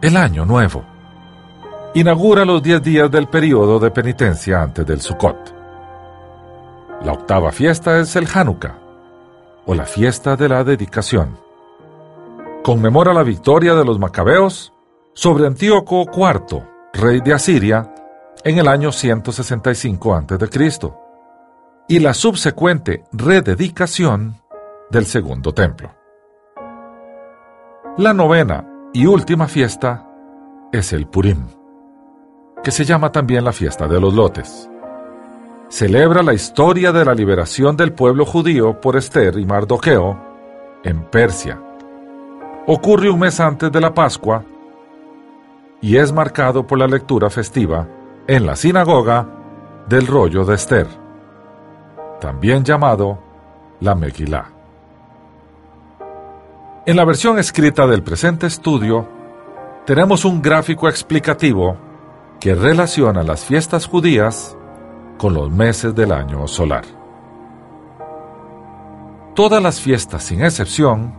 El 0.00 0.16
Año 0.16 0.44
Nuevo 0.44 0.84
inaugura 1.94 2.44
los 2.44 2.62
diez 2.62 2.82
días 2.82 3.10
del 3.10 3.28
periodo 3.28 3.78
de 3.78 3.90
penitencia 3.90 4.62
antes 4.62 4.86
del 4.86 5.00
Sukkot. 5.00 5.54
La 7.02 7.12
octava 7.12 7.50
fiesta 7.50 7.98
es 7.98 8.14
el 8.16 8.28
Hanukkah, 8.32 8.78
o 9.66 9.74
la 9.74 9.84
fiesta 9.84 10.36
de 10.36 10.48
la 10.48 10.64
dedicación. 10.64 11.38
Conmemora 12.62 13.14
la 13.14 13.22
victoria 13.22 13.74
de 13.74 13.84
los 13.84 13.98
macabeos 13.98 14.72
sobre 15.14 15.46
Antíoco 15.46 16.04
IV, 16.12 16.62
rey 16.92 17.20
de 17.20 17.32
Asiria, 17.32 17.94
en 18.44 18.58
el 18.58 18.68
año 18.68 18.92
165 18.92 20.14
a.C., 20.14 20.92
y 21.88 22.00
la 22.00 22.12
subsecuente 22.12 23.04
rededicación 23.12 24.36
del 24.90 25.06
segundo 25.06 25.54
templo. 25.54 25.94
La 27.96 28.12
novena 28.12 28.64
y 28.92 29.06
última 29.06 29.48
fiesta 29.48 30.06
es 30.70 30.92
el 30.92 31.06
Purim. 31.06 31.46
que 32.62 32.70
se 32.72 32.84
llama 32.84 33.10
también 33.10 33.44
la 33.44 33.52
fiesta 33.52 33.86
de 33.86 34.00
los 34.00 34.12
lotes. 34.12 34.68
Celebra 35.68 36.22
la 36.22 36.34
historia 36.34 36.92
de 36.92 37.04
la 37.04 37.14
liberación 37.14 37.76
del 37.76 37.92
pueblo 37.92 38.26
judío 38.26 38.80
por 38.80 38.96
Esther 38.96 39.38
y 39.38 39.46
Mardoqueo 39.46 40.18
en 40.82 41.04
Persia. 41.04 41.62
Ocurre 42.66 43.08
un 43.08 43.20
mes 43.20 43.38
antes 43.40 43.70
de 43.70 43.80
la 43.80 43.94
Pascua 43.94 44.44
y 45.80 45.96
es 45.96 46.12
marcado 46.12 46.66
por 46.66 46.78
la 46.78 46.86
lectura 46.86 47.30
festiva 47.30 47.86
en 48.28 48.44
la 48.44 48.56
sinagoga 48.56 49.26
del 49.88 50.06
rollo 50.06 50.44
de 50.44 50.54
Esther, 50.54 50.86
también 52.20 52.62
llamado 52.62 53.18
la 53.80 53.94
Megilá. 53.94 54.50
En 56.84 56.94
la 56.94 57.06
versión 57.06 57.38
escrita 57.38 57.86
del 57.86 58.02
presente 58.02 58.46
estudio, 58.46 59.08
tenemos 59.86 60.26
un 60.26 60.42
gráfico 60.42 60.90
explicativo 60.90 61.78
que 62.38 62.54
relaciona 62.54 63.22
las 63.22 63.46
fiestas 63.46 63.86
judías 63.86 64.54
con 65.16 65.32
los 65.32 65.50
meses 65.50 65.94
del 65.94 66.12
año 66.12 66.46
solar. 66.46 66.84
Todas 69.34 69.62
las 69.62 69.80
fiestas, 69.80 70.22
sin 70.24 70.44
excepción, 70.44 71.14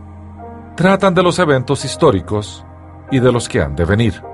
tratan 0.76 1.12
de 1.12 1.24
los 1.24 1.40
eventos 1.40 1.84
históricos 1.84 2.64
y 3.10 3.18
de 3.18 3.32
los 3.32 3.48
que 3.48 3.60
han 3.60 3.74
de 3.74 3.84
venir. 3.84 4.29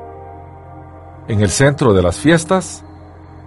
En 1.28 1.40
el 1.40 1.50
centro 1.50 1.92
de 1.92 2.02
las 2.02 2.18
fiestas, 2.18 2.84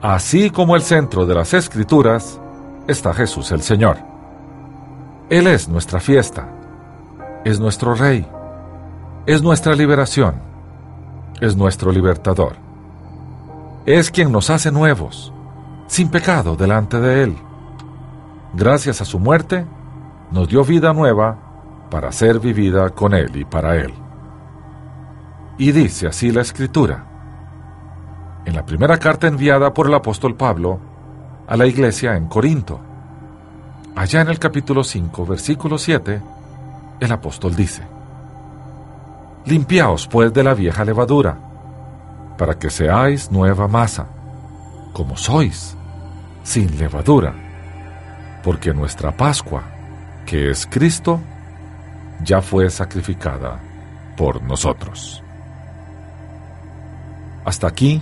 así 0.01 0.49
como 0.49 0.75
el 0.75 0.81
centro 0.81 1.25
de 1.25 1.33
las 1.33 1.53
escrituras, 1.53 2.39
está 2.87 3.13
Jesús 3.13 3.53
el 3.53 3.61
Señor. 3.61 3.97
Él 5.29 5.47
es 5.47 5.69
nuestra 5.69 6.01
fiesta, 6.01 6.49
es 7.45 7.57
nuestro 7.57 7.95
Rey, 7.95 8.27
es 9.25 9.41
nuestra 9.41 9.75
liberación, 9.75 10.41
es 11.39 11.55
nuestro 11.55 11.93
libertador. 11.93 12.57
Es 13.85 14.11
quien 14.11 14.29
nos 14.29 14.49
hace 14.49 14.73
nuevos, 14.73 15.31
sin 15.87 16.09
pecado 16.09 16.57
delante 16.57 16.99
de 16.99 17.23
Él. 17.23 17.37
Gracias 18.55 18.99
a 18.99 19.05
su 19.05 19.19
muerte, 19.19 19.65
nos 20.31 20.49
dio 20.49 20.65
vida 20.65 20.91
nueva 20.91 21.87
para 21.89 22.11
ser 22.11 22.41
vivida 22.41 22.89
con 22.89 23.13
Él 23.13 23.33
y 23.37 23.45
para 23.45 23.77
Él. 23.77 23.93
Y 25.57 25.71
dice 25.71 26.07
así 26.07 26.31
la 26.31 26.41
Escritura 26.41 27.08
en 28.45 28.55
la 28.55 28.65
primera 28.65 28.97
carta 28.97 29.27
enviada 29.27 29.73
por 29.73 29.87
el 29.87 29.93
apóstol 29.93 30.35
Pablo 30.35 30.79
a 31.47 31.57
la 31.57 31.65
iglesia 31.65 32.15
en 32.15 32.27
Corinto. 32.27 32.79
Allá 33.95 34.21
en 34.21 34.29
el 34.29 34.39
capítulo 34.39 34.83
5, 34.83 35.25
versículo 35.25 35.77
7, 35.77 36.21
el 36.99 37.11
apóstol 37.11 37.55
dice, 37.55 37.83
Limpiaos 39.45 40.07
pues 40.07 40.31
de 40.33 40.43
la 40.43 40.53
vieja 40.53 40.85
levadura, 40.85 41.37
para 42.37 42.57
que 42.57 42.69
seáis 42.69 43.31
nueva 43.31 43.67
masa, 43.67 44.07
como 44.93 45.17
sois, 45.17 45.75
sin 46.43 46.77
levadura, 46.77 47.33
porque 48.43 48.73
nuestra 48.73 49.11
Pascua, 49.11 49.63
que 50.25 50.51
es 50.51 50.65
Cristo, 50.65 51.19
ya 52.23 52.41
fue 52.41 52.69
sacrificada 52.69 53.59
por 54.15 54.41
nosotros. 54.41 55.23
Hasta 57.45 57.67
aquí 57.67 58.01